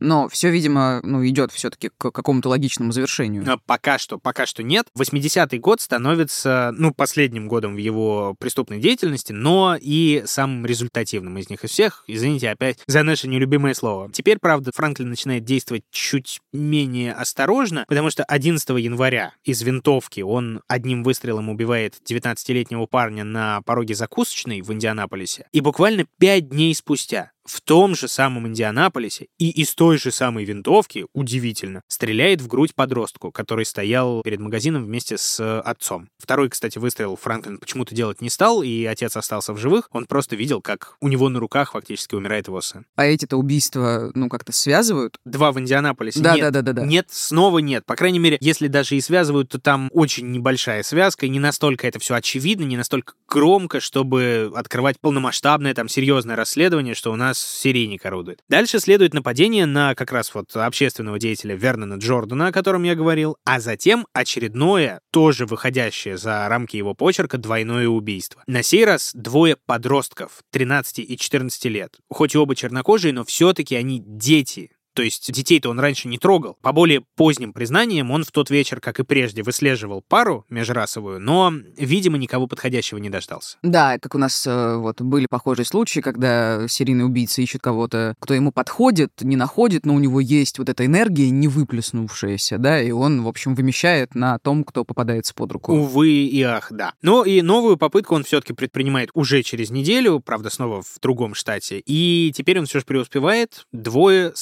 [0.00, 3.44] Но все, видимо, ну, идет все-таки к какому-то логичному завершению.
[3.46, 4.86] А Пока что, пока что нет.
[4.98, 11.50] 80-й год становится, ну, последним годом в его преступной деятельности, но и самым результативным из
[11.50, 12.04] них из всех.
[12.06, 14.10] Извините опять за наше нелюбимое слово.
[14.12, 20.62] Теперь, правда, Франклин начинает действовать чуть менее осторожно, потому что 11 января из винтовки он
[20.68, 25.46] одним выстрелом убивает 19-летнего парня на пороге закусочной в Индианаполисе.
[25.52, 30.44] И буквально 5 дней спустя в том же самом Индианаполисе и из той же самой
[30.44, 36.08] винтовки, удивительно, стреляет в грудь подростку, который стоял перед магазином вместе с э, отцом.
[36.18, 39.88] Второй, кстати, выстрел Франклин почему-то делать не стал, и отец остался в живых.
[39.92, 42.86] Он просто видел, как у него на руках фактически умирает его сын.
[42.96, 45.18] А эти-то убийства, ну, как-то связывают?
[45.24, 46.20] Два в Индианаполисе.
[46.20, 46.86] Да, нет, да, да, да, да.
[46.86, 47.84] Нет, снова нет.
[47.84, 51.86] По крайней мере, если даже и связывают, то там очень небольшая связка, и не настолько
[51.86, 57.33] это все очевидно, не настолько громко, чтобы открывать полномасштабное, там, серьезное расследование, что у нас
[57.38, 58.40] серийник орудует.
[58.48, 63.36] Дальше следует нападение на как раз вот общественного деятеля Вернона Джордана, о котором я говорил,
[63.44, 68.42] а затем очередное, тоже выходящее за рамки его почерка, двойное убийство.
[68.46, 71.96] На сей раз двое подростков, 13 и 14 лет.
[72.10, 76.56] Хоть и оба чернокожие, но все-таки они дети, то есть детей-то он раньше не трогал.
[76.62, 81.52] По более поздним признаниям, он в тот вечер, как и прежде, выслеживал пару межрасовую, но,
[81.76, 83.58] видимо, никого подходящего не дождался.
[83.62, 88.34] Да, как у нас э, вот были похожие случаи, когда серийный убийца ищет кого-то, кто
[88.34, 92.90] ему подходит, не находит, но у него есть вот эта энергия не выплеснувшаяся, да, и
[92.90, 95.72] он, в общем, вымещает на том, кто попадается под руку.
[95.72, 96.94] Увы и ах, да.
[97.02, 101.82] Но и новую попытку он все-таки предпринимает уже через неделю, правда, снова в другом штате.
[101.84, 103.66] И теперь он все же преуспевает.
[103.72, 104.32] Двое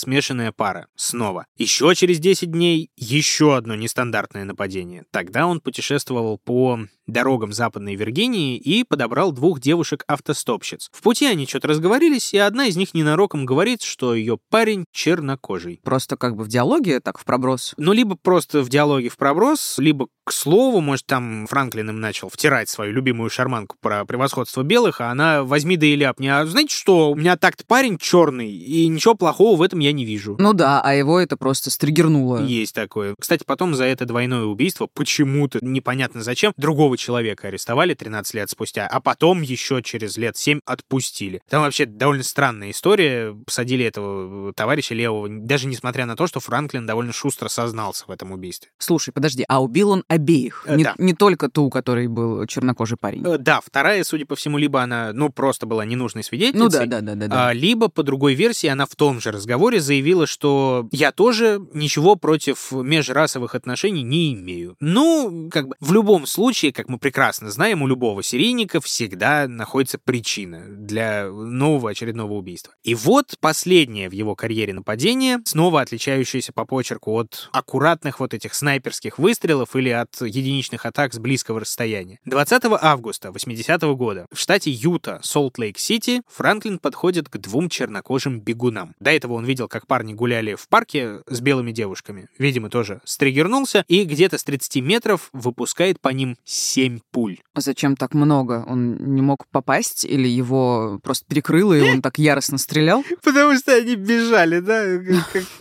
[0.42, 0.86] смешанная пара.
[0.96, 1.46] Снова.
[1.56, 5.04] Еще через 10 дней еще одно нестандартное нападение.
[5.10, 10.88] Тогда он путешествовал по дорогам Западной Виргинии и подобрал двух девушек-автостопщиц.
[10.92, 15.80] В пути они что-то разговорились, и одна из них ненароком говорит, что ее парень чернокожий.
[15.82, 17.74] Просто как бы в диалоге, так в проброс.
[17.76, 22.28] Ну, либо просто в диалоге в проброс, либо к слову, может, там Франклин им начал
[22.28, 26.28] втирать свою любимую шарманку про превосходство белых, а она возьми да и ляпни.
[26.28, 30.04] А знаете что, у меня так-то парень черный, и ничего плохого в этом я не
[30.04, 30.36] вижу.
[30.38, 32.44] Ну да, а его это просто стригернуло.
[32.44, 33.14] Есть такое.
[33.18, 38.86] Кстати, потом за это двойное убийство почему-то, непонятно зачем, другого человека арестовали 13 лет спустя,
[38.86, 41.42] а потом еще через лет 7 отпустили.
[41.48, 43.34] Там вообще довольно странная история.
[43.46, 48.32] Посадили этого товарища левого, даже несмотря на то, что Франклин довольно шустро сознался в этом
[48.32, 48.70] убийстве.
[48.78, 50.64] Слушай, подожди, а убил он обеих?
[50.66, 50.94] Э, не, да.
[50.98, 53.24] не только ту, у которой был чернокожий парень?
[53.26, 57.00] Э, Да, вторая, судя по всему, либо она, ну, просто была ненужной свидетельницей, Ну да,
[57.00, 57.28] да, да, да.
[57.28, 57.48] да.
[57.48, 62.16] А, либо, по другой версии, она в том же разговоре заявила, что я тоже ничего
[62.16, 64.76] против межрасовых отношений не имею.
[64.80, 69.98] Ну, как бы, в любом случае, как мы прекрасно знаем, у любого серийника всегда находится
[69.98, 72.74] причина для нового очередного убийства.
[72.82, 78.54] И вот последнее в его карьере нападение, снова отличающееся по почерку от аккуратных вот этих
[78.54, 82.18] снайперских выстрелов или от единичных атак с близкого расстояния.
[82.24, 88.96] 20 августа 80 года в штате Юта, Солт-Лейк-Сити, Франклин подходит к двум чернокожим бегунам.
[88.98, 92.28] До этого он видел, как парни гуляли в парке с белыми девушками.
[92.38, 96.36] Видимо, тоже стригернулся и где-то с 30 метров выпускает по ним
[96.72, 97.38] 7 пуль.
[97.54, 98.64] А Зачем так много?
[98.66, 103.04] Он не мог попасть или его просто перекрыло, и он так яростно стрелял?
[103.22, 104.82] Потому что они бежали, да?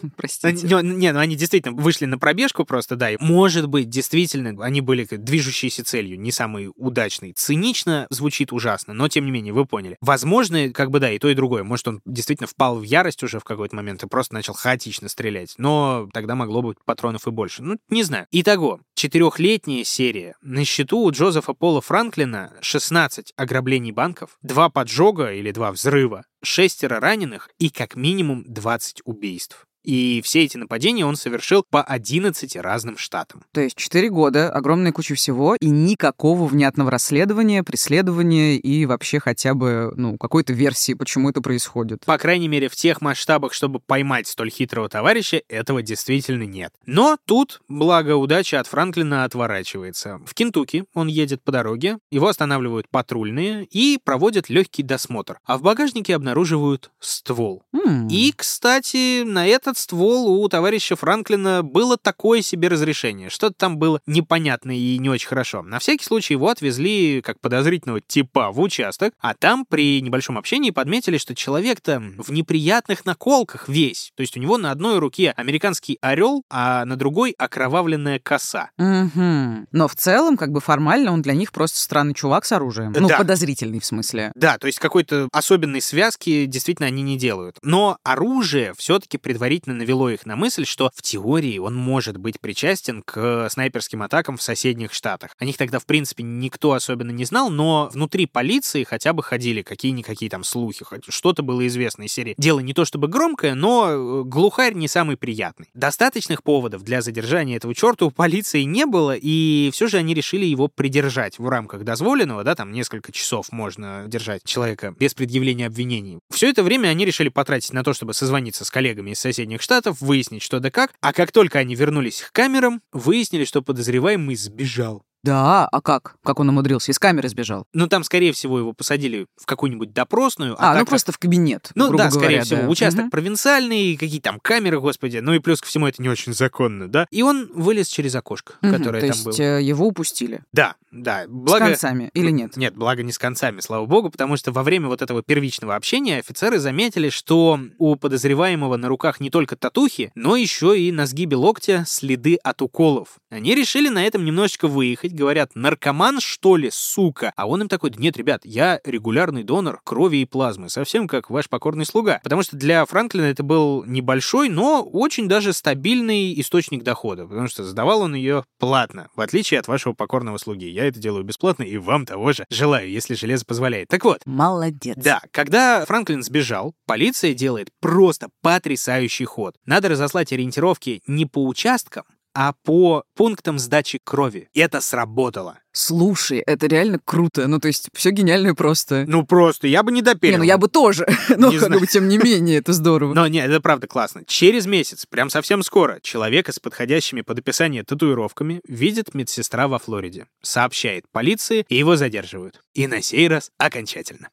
[0.16, 0.68] Простите.
[0.82, 3.12] Не, ну они действительно вышли на пробежку просто, да.
[3.12, 7.34] И, может быть, действительно, они были движущейся целью, не самой удачной.
[7.34, 9.98] Цинично звучит ужасно, но тем не менее, вы поняли.
[10.00, 11.64] Возможно, как бы да, и то, и другое.
[11.64, 15.56] Может, он действительно впал в ярость уже в какой-то момент и просто начал хаотично стрелять.
[15.58, 17.64] Но тогда могло быть патронов и больше.
[17.64, 18.28] Ну, не знаю.
[18.32, 20.36] Итого, четырехлетняя серия.
[20.42, 27.00] На счету у Джозефа Пола Франклина 16 ограблений банков, два поджога или два взрыва, шестеро
[27.00, 29.68] раненых и как минимум 20 убийств.
[29.84, 33.44] И все эти нападения он совершил по 11 разным штатам.
[33.52, 39.54] То есть 4 года, огромная куча всего, и никакого внятного расследования, преследования и вообще хотя
[39.54, 42.06] бы, ну, какой-то версии, почему это происходит.
[42.06, 46.74] По крайней мере, в тех масштабах, чтобы поймать столь хитрого товарища, этого действительно нет.
[46.86, 50.20] Но тут, благо, удача от Франклина отворачивается.
[50.26, 55.40] В Кентукки он едет по дороге, его останавливают патрульные и проводят легкий досмотр.
[55.46, 57.64] А в багажнике обнаруживают ствол.
[57.74, 63.30] М, И, кстати, на этот ствол у товарища Франклина было такое себе разрешение.
[63.30, 65.62] Что-то там было непонятно и не очень хорошо.
[65.64, 70.72] На всякий случай его отвезли как подозрительного типа в участок, а там при небольшом общении
[70.72, 74.12] подметили, что человек-то в неприятных наколках весь.
[74.16, 78.70] То есть у него на одной руке американский орел, а на другой окровавленная коса.
[78.78, 79.68] мгм.
[79.72, 82.94] Но в целом, как бы формально, он для них просто странный чувак с оружием.
[82.98, 83.18] Ну, Да.
[83.18, 84.32] подозрительный в смысле.
[84.36, 87.58] Да, то есть какой-то особенной связки действительно они не делают.
[87.64, 93.02] Но оружие все-таки предварительно навело их на мысль, что в теории он может быть причастен
[93.04, 95.36] к снайперским атакам в соседних штатах.
[95.40, 99.62] О них тогда, в принципе, никто особенно не знал, но внутри полиции хотя бы ходили
[99.62, 102.36] какие-никакие там слухи, хоть что-то было известно из серии.
[102.38, 105.68] Дело не то чтобы громкое, но э, глухарь не самый приятный.
[105.74, 110.46] Достаточных поводов для задержания этого черта у полиции не было, и все же они решили
[110.46, 116.20] его придержать в рамках дозволенного, да, там несколько часов можно держать человека без предъявления обвинений.
[116.30, 120.00] Все это время они решили потратить на то, чтобы созвониться с коллегами из соседних штатов,
[120.00, 125.04] выяснить, что да как, а как только они вернулись к камерам, выяснили, что подозреваемый сбежал.
[125.24, 126.16] Да, а как?
[126.24, 126.92] Как он умудрился?
[126.92, 127.66] Из камеры сбежал?
[127.74, 130.56] Ну, там, скорее всего, его посадили в какую-нибудь допросную.
[130.58, 132.68] А, ну так как- просто в кабинет, Ну да, скорее говоря, всего, да.
[132.70, 133.12] участок Мгм.
[133.12, 137.06] провинциальный, какие там камеры, господи, ну и плюс ко всему это не очень законно, да?
[137.12, 139.36] И он вылез через окошко, Мгм, которое То там есть было.
[139.60, 140.42] э, его упустили.
[140.54, 141.26] Да, да.
[141.26, 141.66] С Благо...
[141.68, 142.58] концами или нет?
[142.58, 146.18] Нет, благо не с концами, слава богу, потому что во время вот этого первичного общения
[146.18, 151.36] офицеры заметили, что у подозреваемого на руках не только татухи, но еще и на сгибе
[151.36, 153.20] локтя следы от уколов.
[153.30, 157.34] Они решили на этом немножечко выехать, говорят, наркоман что ли, сука?
[157.36, 161.30] А он им такой, «Да нет, ребят, я регулярный донор крови и плазмы, совсем как
[161.30, 162.20] ваш покорный слуга.
[162.24, 167.64] Потому что для Франклина это был небольшой, но очень даже стабильный источник дохода, потому что
[167.64, 170.70] сдавал он ее платно, в отличие от вашего покорного слуги.
[170.70, 173.88] Я это делаю бесплатно и вам того же желаю, если железо позволяет.
[173.90, 174.98] Так вот, Молодец.
[174.98, 179.56] да, когда Франклин сбежал, полиция делает просто потрясающий ход.
[179.66, 182.04] Надо разослать ориентировки не по участкам,
[182.34, 184.50] а по пунктам сдачи крови.
[184.54, 185.60] И это сработало.
[185.74, 187.48] Слушай, это реально круто.
[187.48, 189.06] Ну, то есть, все гениально и просто.
[189.08, 190.34] Ну, просто, я бы не доперил.
[190.34, 191.08] Не, ну я бы тоже.
[191.30, 193.14] Но, Не как бы, тем не менее, это здорово.
[193.14, 194.24] Но нет, это правда классно.
[194.26, 200.28] Через месяц, прям совсем скоро, человека с подходящими под описание татуировками видит медсестра во Флориде.
[200.42, 202.62] Сообщает полиции, и его задерживают.
[202.74, 204.30] И на сей раз окончательно.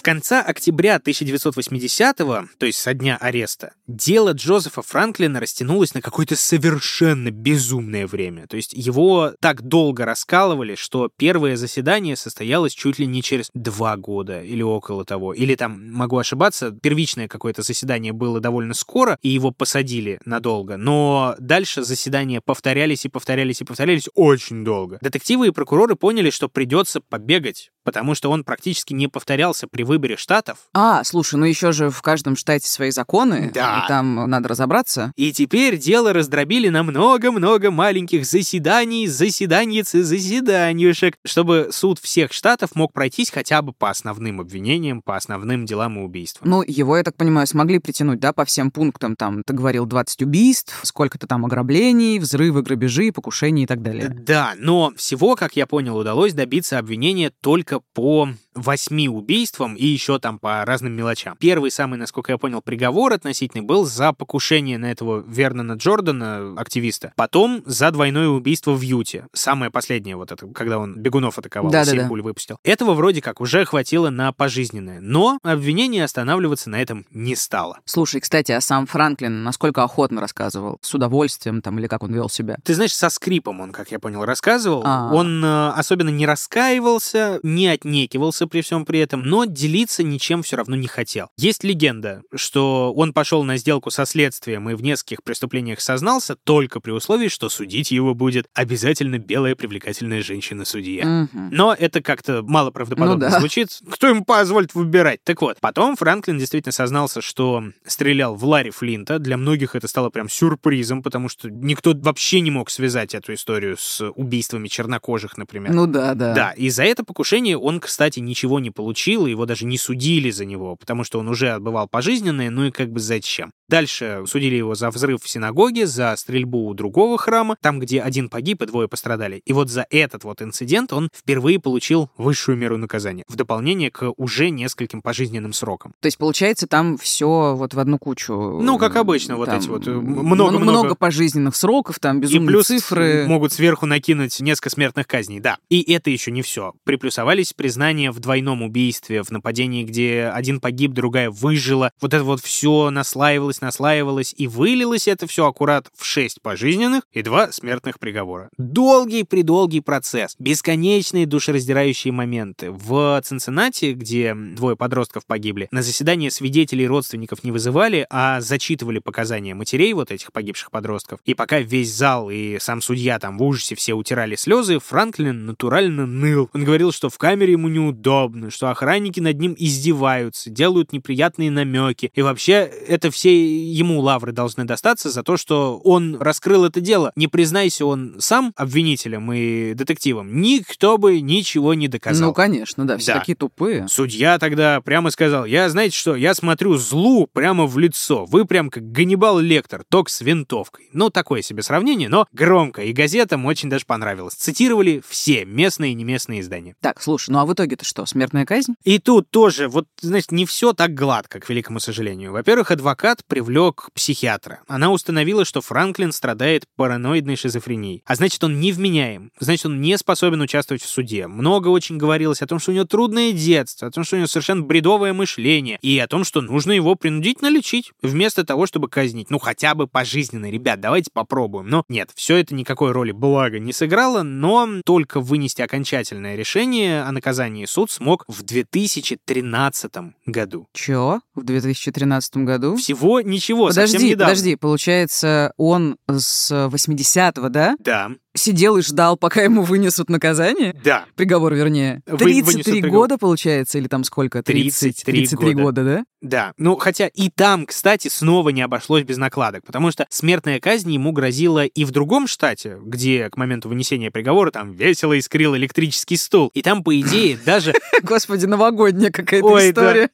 [0.00, 6.36] С конца октября 1980-го, то есть со дня ареста, дело Джозефа Франклина растянулось на какое-то
[6.36, 8.46] совершенно безумное время.
[8.46, 13.98] То есть его так долго раскалывали, что первое заседание состоялось чуть ли не через два
[13.98, 15.34] года или около того.
[15.34, 20.78] Или там, могу ошибаться, первичное какое-то заседание было довольно скоро, и его посадили надолго.
[20.78, 24.96] Но дальше заседания повторялись и повторялись и повторялись очень долго.
[25.02, 30.16] Детективы и прокуроры поняли, что придется побегать, потому что он практически не повторялся при выборе
[30.16, 30.58] штатов.
[30.72, 33.50] А, слушай, ну еще же в каждом штате свои законы.
[33.52, 33.82] Да.
[33.84, 35.12] И там надо разобраться.
[35.16, 42.76] И теперь дело раздробили на много-много маленьких заседаний, заседаньиц и заседаньюшек, чтобы суд всех штатов
[42.76, 46.48] мог пройтись хотя бы по основным обвинениям, по основным делам и убийствам.
[46.48, 49.16] Ну, его, я так понимаю, смогли притянуть, да, по всем пунктам.
[49.16, 54.08] Там, ты говорил, 20 убийств, сколько-то там ограблений, взрывы, грабежи, покушения и так далее.
[54.08, 60.18] Да, но всего, как я понял, удалось добиться обвинения только по восьми убийствам и еще
[60.18, 61.36] там по разным мелочам.
[61.38, 67.12] Первый самый, насколько я понял, приговор относительный был за покушение на этого Вернона Джордана, активиста.
[67.16, 69.26] Потом за двойное убийство в Юте.
[69.32, 71.98] Самое последнее вот это, когда он бегунов атаковал, Да-да-да.
[71.98, 72.58] семь пуль выпустил.
[72.64, 75.00] Этого вроде как уже хватило на пожизненное.
[75.00, 77.78] Но обвинение останавливаться на этом не стало.
[77.84, 80.78] Слушай, кстати, а сам Франклин насколько охотно рассказывал?
[80.82, 82.56] С удовольствием там или как он вел себя?
[82.64, 84.82] Ты знаешь, со скрипом он, как я понял, рассказывал.
[84.84, 85.10] А.
[85.12, 90.56] Он э, особенно не раскаивался, не отнекивался при всем при этом, но делиться ничем все
[90.56, 91.28] равно не хотел.
[91.36, 96.80] Есть легенда, что он пошел на сделку со следствием и в нескольких преступлениях сознался только
[96.80, 101.04] при условии, что судить его будет обязательно белая привлекательная женщина-судья.
[101.06, 101.50] Мгм.
[101.50, 103.38] Но это как-то мало правдоподобно Ну да.
[103.38, 103.70] звучит.
[103.90, 105.20] Кто ему позволит выбирать?
[105.24, 109.18] Так вот, потом Франклин действительно сознался, что стрелял в Ларри Флинта.
[109.18, 113.76] Для многих это стало прям сюрпризом, потому что никто вообще не мог связать эту историю
[113.78, 115.72] с убийствами чернокожих, например.
[115.72, 116.34] Ну да, да.
[116.34, 120.44] Да, и за это покушение он, кстати, ничего не получил, его даже не судили за
[120.44, 123.50] него, потому что он уже отбывал пожизненное, ну и как бы зачем.
[123.68, 128.28] Дальше судили его за взрыв в синагоге, за стрельбу у другого храма, там, где один
[128.28, 129.42] погиб и двое пострадали.
[129.44, 134.12] И вот за этот вот инцидент он впервые получил высшую меру наказания, в дополнение к
[134.16, 135.92] уже нескольким пожизненным срокам.
[136.00, 138.32] То есть, получается, там все вот в одну кучу.
[138.34, 140.58] Ну, как обычно, вот эти вот, э, много-много.
[140.64, 143.26] Много пожизненных сроков, там И безумные плюс цифры.
[143.26, 145.58] могут сверху накинуть несколько смертных казней, да.
[145.68, 146.72] И это еще не все.
[146.84, 151.92] Приплюсовались признания в двойном убийстве, в нападении, где один погиб, другая выжила.
[152.00, 157.22] Вот это вот все наслаивалось, наслаивалось, и вылилось это все аккурат в шесть пожизненных и
[157.22, 158.50] два смертных приговора.
[158.58, 162.70] Долгий-предолгий процесс, бесконечные душераздирающие моменты.
[162.70, 168.98] В Цинциннати, где двое подростков погибли, на заседание свидетелей и родственников не вызывали, а зачитывали
[168.98, 171.20] показания матерей вот этих погибших подростков.
[171.24, 176.06] И пока весь зал и сам судья там в ужасе все утирали слезы, Франклин натурально
[176.06, 176.50] ныл.
[176.52, 178.09] Он говорил, что в камере ему неудобно,
[178.50, 182.10] что охранники над ним издеваются, делают неприятные намеки.
[182.14, 183.30] И вообще, это все
[183.72, 187.12] ему лавры должны достаться за то, что он раскрыл это дело.
[187.16, 192.28] Не признайся он сам обвинителем и детективом, никто бы ничего не доказал.
[192.28, 193.20] Ну, конечно, да, все Да.
[193.20, 193.86] такие тупые.
[193.88, 198.24] Судья тогда прямо сказал, я, знаете что, я смотрю злу прямо в лицо.
[198.26, 200.88] Вы прям как Ганнибал Лектор, только с винтовкой.
[200.92, 204.34] Ну, такое себе сравнение, но громко, и газетам очень даже понравилось.
[204.34, 206.74] Цитировали все местные и неместные издания.
[206.80, 208.74] Так, слушай, ну а в итоге-то что, смертная казнь?
[208.84, 212.32] И тут тоже, вот, значит, не все так гладко, к великому сожалению.
[212.32, 214.60] Во-первых, адвокат привлек психиатра.
[214.66, 218.02] Она установила, что Франклин страдает параноидной шизофренией.
[218.06, 219.30] А значит, он невменяем.
[219.38, 221.26] Значит, он не способен участвовать в суде.
[221.26, 224.28] Много очень говорилось о том, что у него трудное детство, о том, что у него
[224.28, 229.30] совершенно бредовое мышление, и о том, что нужно его принудительно лечить, вместо того, чтобы казнить.
[229.30, 231.68] Ну, хотя бы пожизненно, ребят, давайте попробуем.
[231.68, 237.12] Но нет, все это никакой роли, благо, не сыграло, но только вынести окончательное решение о
[237.12, 239.92] наказании суд смог в 2013
[240.26, 240.66] году.
[240.72, 241.20] Чё?
[241.34, 242.76] В 2013 году?
[242.76, 244.30] Всего ничего, совсем Подожди, недавно.
[244.32, 247.76] подожди, получается, он с 80-го, да?
[247.78, 248.10] Да.
[248.40, 250.74] Сидел и ждал, пока ему вынесут наказание?
[250.82, 251.04] Да.
[251.16, 252.02] Приговор, вернее.
[252.06, 252.90] Вы- 33 вынесут приговор.
[252.98, 254.42] года, получается, или там сколько?
[254.42, 255.62] 30, 33 33 года.
[255.62, 256.04] года, да?
[256.22, 260.92] Да, ну хотя и там, кстати, снова не обошлось без накладок, потому что смертная казнь
[260.92, 266.18] ему грозила и в другом штате, где к моменту вынесения приговора там весело искрил электрический
[266.18, 266.50] стул.
[266.52, 267.72] И там, по идее, даже...
[268.02, 270.10] Господи, новогодняя какая-то история.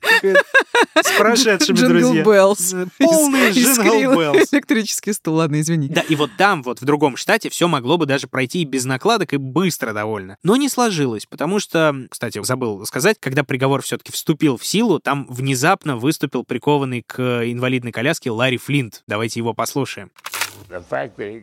[0.95, 2.23] с прошедшими, друзья.
[2.23, 2.73] Bells.
[2.99, 4.53] Полный jingle bells.
[4.53, 5.89] Электрический стул, ладно, извини.
[5.89, 9.33] Да, и вот там, вот в другом штате, все могло бы даже пройти без накладок
[9.33, 10.37] и быстро довольно.
[10.43, 15.27] Но не сложилось, потому что, кстати, забыл сказать, когда приговор все-таки вступил в силу, там
[15.29, 19.03] внезапно выступил прикованный к инвалидной коляске Ларри Флинт.
[19.07, 20.11] Давайте его послушаем.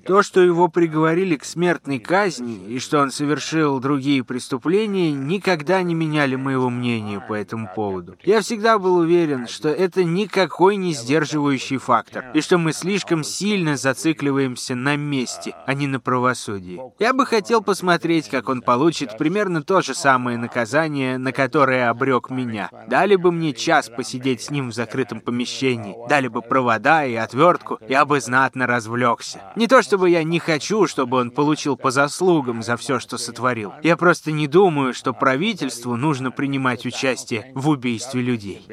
[0.06, 5.96] То, что его приговорили к смертной казни и что он совершил другие преступления, никогда не
[5.96, 8.16] меняли моего мнения по этому поводу.
[8.24, 13.78] Я всегда был уверен, что это никакой не сдерживающий фактор, и что мы слишком сильно
[13.78, 16.82] зацикливаемся на мести, а не на правосудии.
[17.00, 22.30] Я бы хотел посмотреть, как он получит примерно то же самое наказание, на которое обрек
[22.30, 22.70] меня.
[22.88, 27.80] Дали бы мне час посидеть с ним в закрытом помещении, дали бы провода и отвертку,
[27.88, 28.68] я бы знатно
[29.04, 29.42] развлекся.
[29.56, 33.74] Не то чтобы я не хочу, чтобы он получил по заслугам за все, что сотворил.
[33.84, 38.66] Я просто не думаю, что правительству нужно принимать участие в убийстве людей.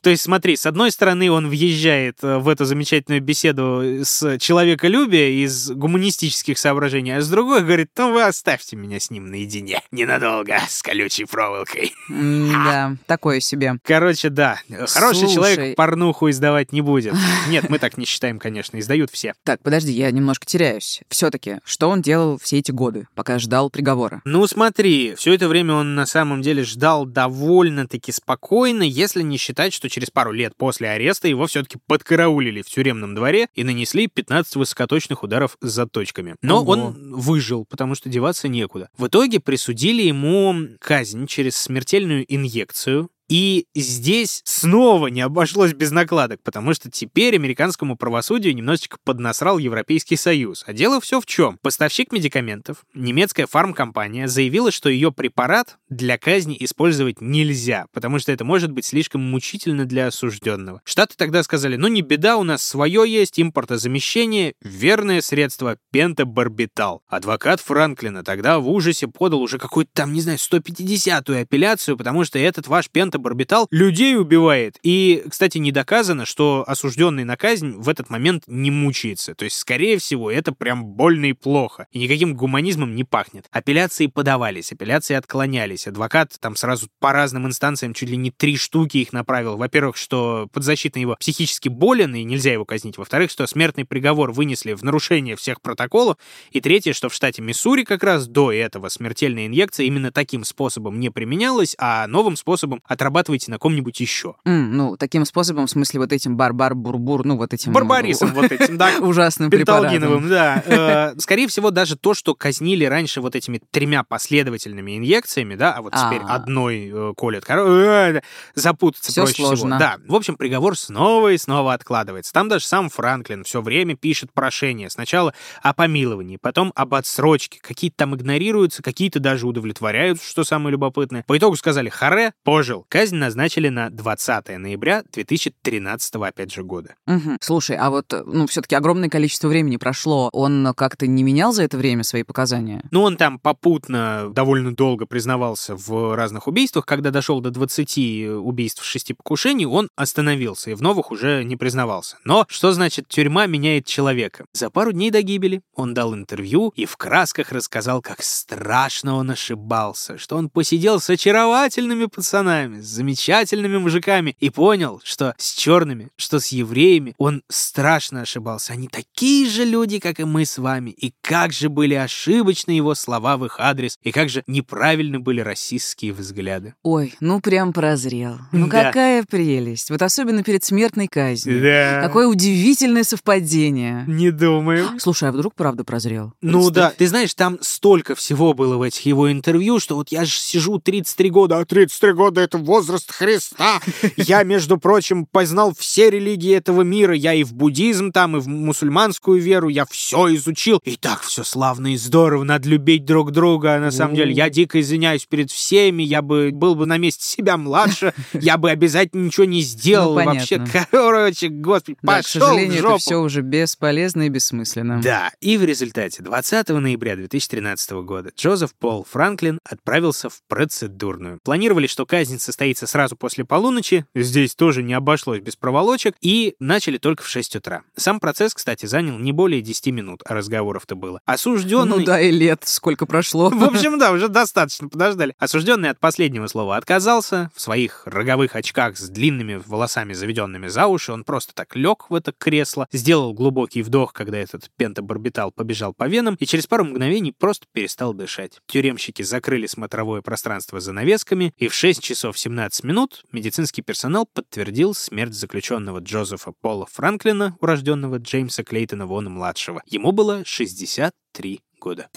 [0.00, 5.44] То есть, смотри, с одной стороны, он въезжает э, в эту замечательную беседу с человеколюбия
[5.44, 9.82] из гуманистических соображений, а с другой говорит, ну вы оставьте меня с ним наедине.
[9.90, 11.92] Ненадолго, с колючей проволокой.
[12.08, 13.78] Да, такое себе.
[13.84, 15.34] Короче, да, хороший Слушай.
[15.34, 17.14] человек порнуху издавать не будет.
[17.48, 19.34] Нет, мы так не считаем, конечно, издают все.
[19.44, 21.00] Так, подожди, я немножко теряюсь.
[21.08, 24.22] Все-таки, что он делал все эти годы, пока ждал приговора?
[24.24, 29.67] Ну смотри, все это время он на самом деле ждал довольно-таки спокойно, если не считать,
[29.72, 34.56] что через пару лет после ареста его все-таки подкараулили в тюремном дворе и нанесли 15
[34.56, 36.36] высокоточных ударов с заточками.
[36.42, 36.72] Но Ого.
[36.72, 38.90] он выжил, потому что деваться некуда.
[38.96, 46.40] В итоге присудили ему казнь через смертельную инъекцию, и здесь снова не обошлось без накладок,
[46.42, 50.64] потому что теперь американскому правосудию немножечко поднасрал Европейский Союз.
[50.66, 51.58] А дело все в чем.
[51.62, 58.44] Поставщик медикаментов, немецкая фармкомпания, заявила, что ее препарат для казни использовать нельзя, потому что это
[58.44, 60.80] может быть слишком мучительно для осужденного.
[60.84, 67.02] Штаты тогда сказали, ну не беда, у нас свое есть, импортозамещение, верное средство пентабарбитал.
[67.08, 72.38] Адвокат Франклина тогда в ужасе подал уже какую-то там, не знаю, 150-ю апелляцию, потому что
[72.38, 72.88] этот ваш
[73.18, 74.78] пентабарбитал людей убивает.
[74.82, 79.34] И, кстати, не доказано, что осужденный на казнь в этот момент не мучается.
[79.34, 81.86] То есть, скорее всего, это прям больно и плохо.
[81.92, 83.46] И никаким гуманизмом не пахнет.
[83.50, 85.86] Апелляции подавались, апелляции отклонялись.
[85.86, 89.56] Адвокат там сразу по разным инстанциям чуть ли не три штуки их направил.
[89.56, 92.98] Во-первых, что подзащитный его психически болен и нельзя его казнить.
[92.98, 96.16] Во-вторых, что смертный приговор вынесли в нарушение всех протоколов.
[96.50, 101.00] И третье, что в штате Миссури как раз до этого смертельная инъекция именно таким способом
[101.00, 104.34] не применялась, а новым способом отрабатывайте на ком-нибудь еще.
[104.44, 107.72] М, ну, таким способом, в смысле, вот этим бар-бар-бур-бур, ну, вот этим...
[107.72, 110.28] Барбарисом вот этим, да, Ужасным препаратом.
[110.28, 110.62] Да.
[110.68, 115.82] Э, Скорее всего, даже то, что казнили раньше вот этими тремя последовательными инъекциями, да, а
[115.82, 116.34] вот теперь А.
[116.34, 118.20] одной э, колят, э,
[118.54, 119.68] запутаться проще всего.
[119.78, 122.32] Да, в общем, приговор снова и снова откладывается.
[122.32, 124.90] Там даже сам Франклин все время пишет прошение.
[124.90, 125.32] Сначала
[125.62, 127.60] о помиловании, потом об отсрочке.
[127.62, 131.24] Какие-то там игнорируются, какие-то даже удовлетворяются, что самое любопытное.
[131.26, 132.84] По итогу сказали «Харе, пожил».
[132.98, 136.96] Казнь назначили на 20 ноября 2013 опять же года.
[137.06, 137.38] Мгм.
[137.40, 140.30] Слушай, а вот, э, ну, все-таки огромное количество времени прошло.
[140.32, 142.82] Он как-то не менял за это время свои показания?
[142.90, 146.86] Ну, он там попутно довольно долго признавался в разных убийствах.
[146.86, 147.98] Когда дошел до 20
[148.40, 152.16] убийств, 6 покушений, он остановился и в новых уже не признавался.
[152.24, 154.44] Но что значит тюрьма меняет человека?
[154.52, 159.30] За пару дней до гибели он дал интервью и в красках рассказал, как страшно он
[159.30, 166.08] ошибался, что он посидел с очаровательными пацанами, с замечательными мужиками и понял, что с черными,
[166.16, 168.72] что с евреями он страшно ошибался.
[168.72, 170.90] Они такие же люди, как и мы с вами.
[170.90, 175.40] И как же были ошибочны его слова в их адрес, и как же неправильны были
[175.40, 176.74] расистские взгляды.
[176.82, 178.38] Ой, ну прям прозрел.
[178.52, 178.84] Ну Да.
[178.84, 179.90] какая прелесть.
[179.90, 181.60] Вот особенно перед смертной казнью.
[181.62, 182.00] Да.
[182.02, 184.04] Какое удивительное совпадение.
[184.06, 184.88] Не думаю.
[184.98, 186.32] Слушай, а вдруг правда прозрел?
[186.40, 186.74] Ну Представь.
[186.74, 190.32] да, ты знаешь, там столько всего было в этих его интервью, что вот я же
[190.32, 193.80] сижу 33 года, а 33 года это возраст Христа.
[194.16, 197.12] Я, между прочим, познал все религии этого мира.
[197.14, 199.68] Я и в буддизм там, и в мусульманскую веру.
[199.68, 200.80] Я все изучил.
[200.84, 202.44] И так все славно и здорово.
[202.44, 203.74] Надо любить друг друга.
[203.74, 206.04] А на самом деле, я дико извиняюсь перед всеми.
[206.04, 208.14] Я бы был бы на месте себя младше.
[208.32, 210.14] Я бы обязательно ничего не сделал.
[210.14, 212.94] Ну, Вообще, короче, господи, Да, к пошел в сожалению, жопу.
[212.94, 215.00] это все уже бесполезно и бессмысленно.
[215.02, 221.40] Да, и в результате 20 ноября 2013 года Джозеф Пол Франклин отправился в процедурную.
[221.42, 226.98] Планировали, что казнь состоится сразу после полуночи, здесь тоже не обошлось без проволочек, и начали
[226.98, 227.82] только в 6 утра.
[227.94, 231.20] Сам процесс, кстати, занял не более 10 минут, а разговоров-то было.
[231.24, 231.98] Осужденный...
[231.98, 233.48] Ну да, и лет сколько прошло.
[233.50, 235.36] В общем, да, уже достаточно подождали.
[235.38, 237.52] Осужденный от последнего слова отказался.
[237.54, 242.14] В своих роговых очках с длинными волосами, заведенными за уши, он просто так лег в
[242.16, 247.30] это кресло, сделал глубокий вдох, когда этот пентабарбитал побежал по венам, и через пару мгновений
[247.30, 248.58] просто перестал дышать.
[248.66, 255.34] Тюремщики закрыли смотровое пространство занавесками, и в 6 часов 17 минут медицинский персонал подтвердил смерть
[255.34, 259.82] заключенного Джозефа Пола Франклина, урожденного Джеймса Клейтона Вона-младшего.
[259.84, 262.08] Ему было 63 года.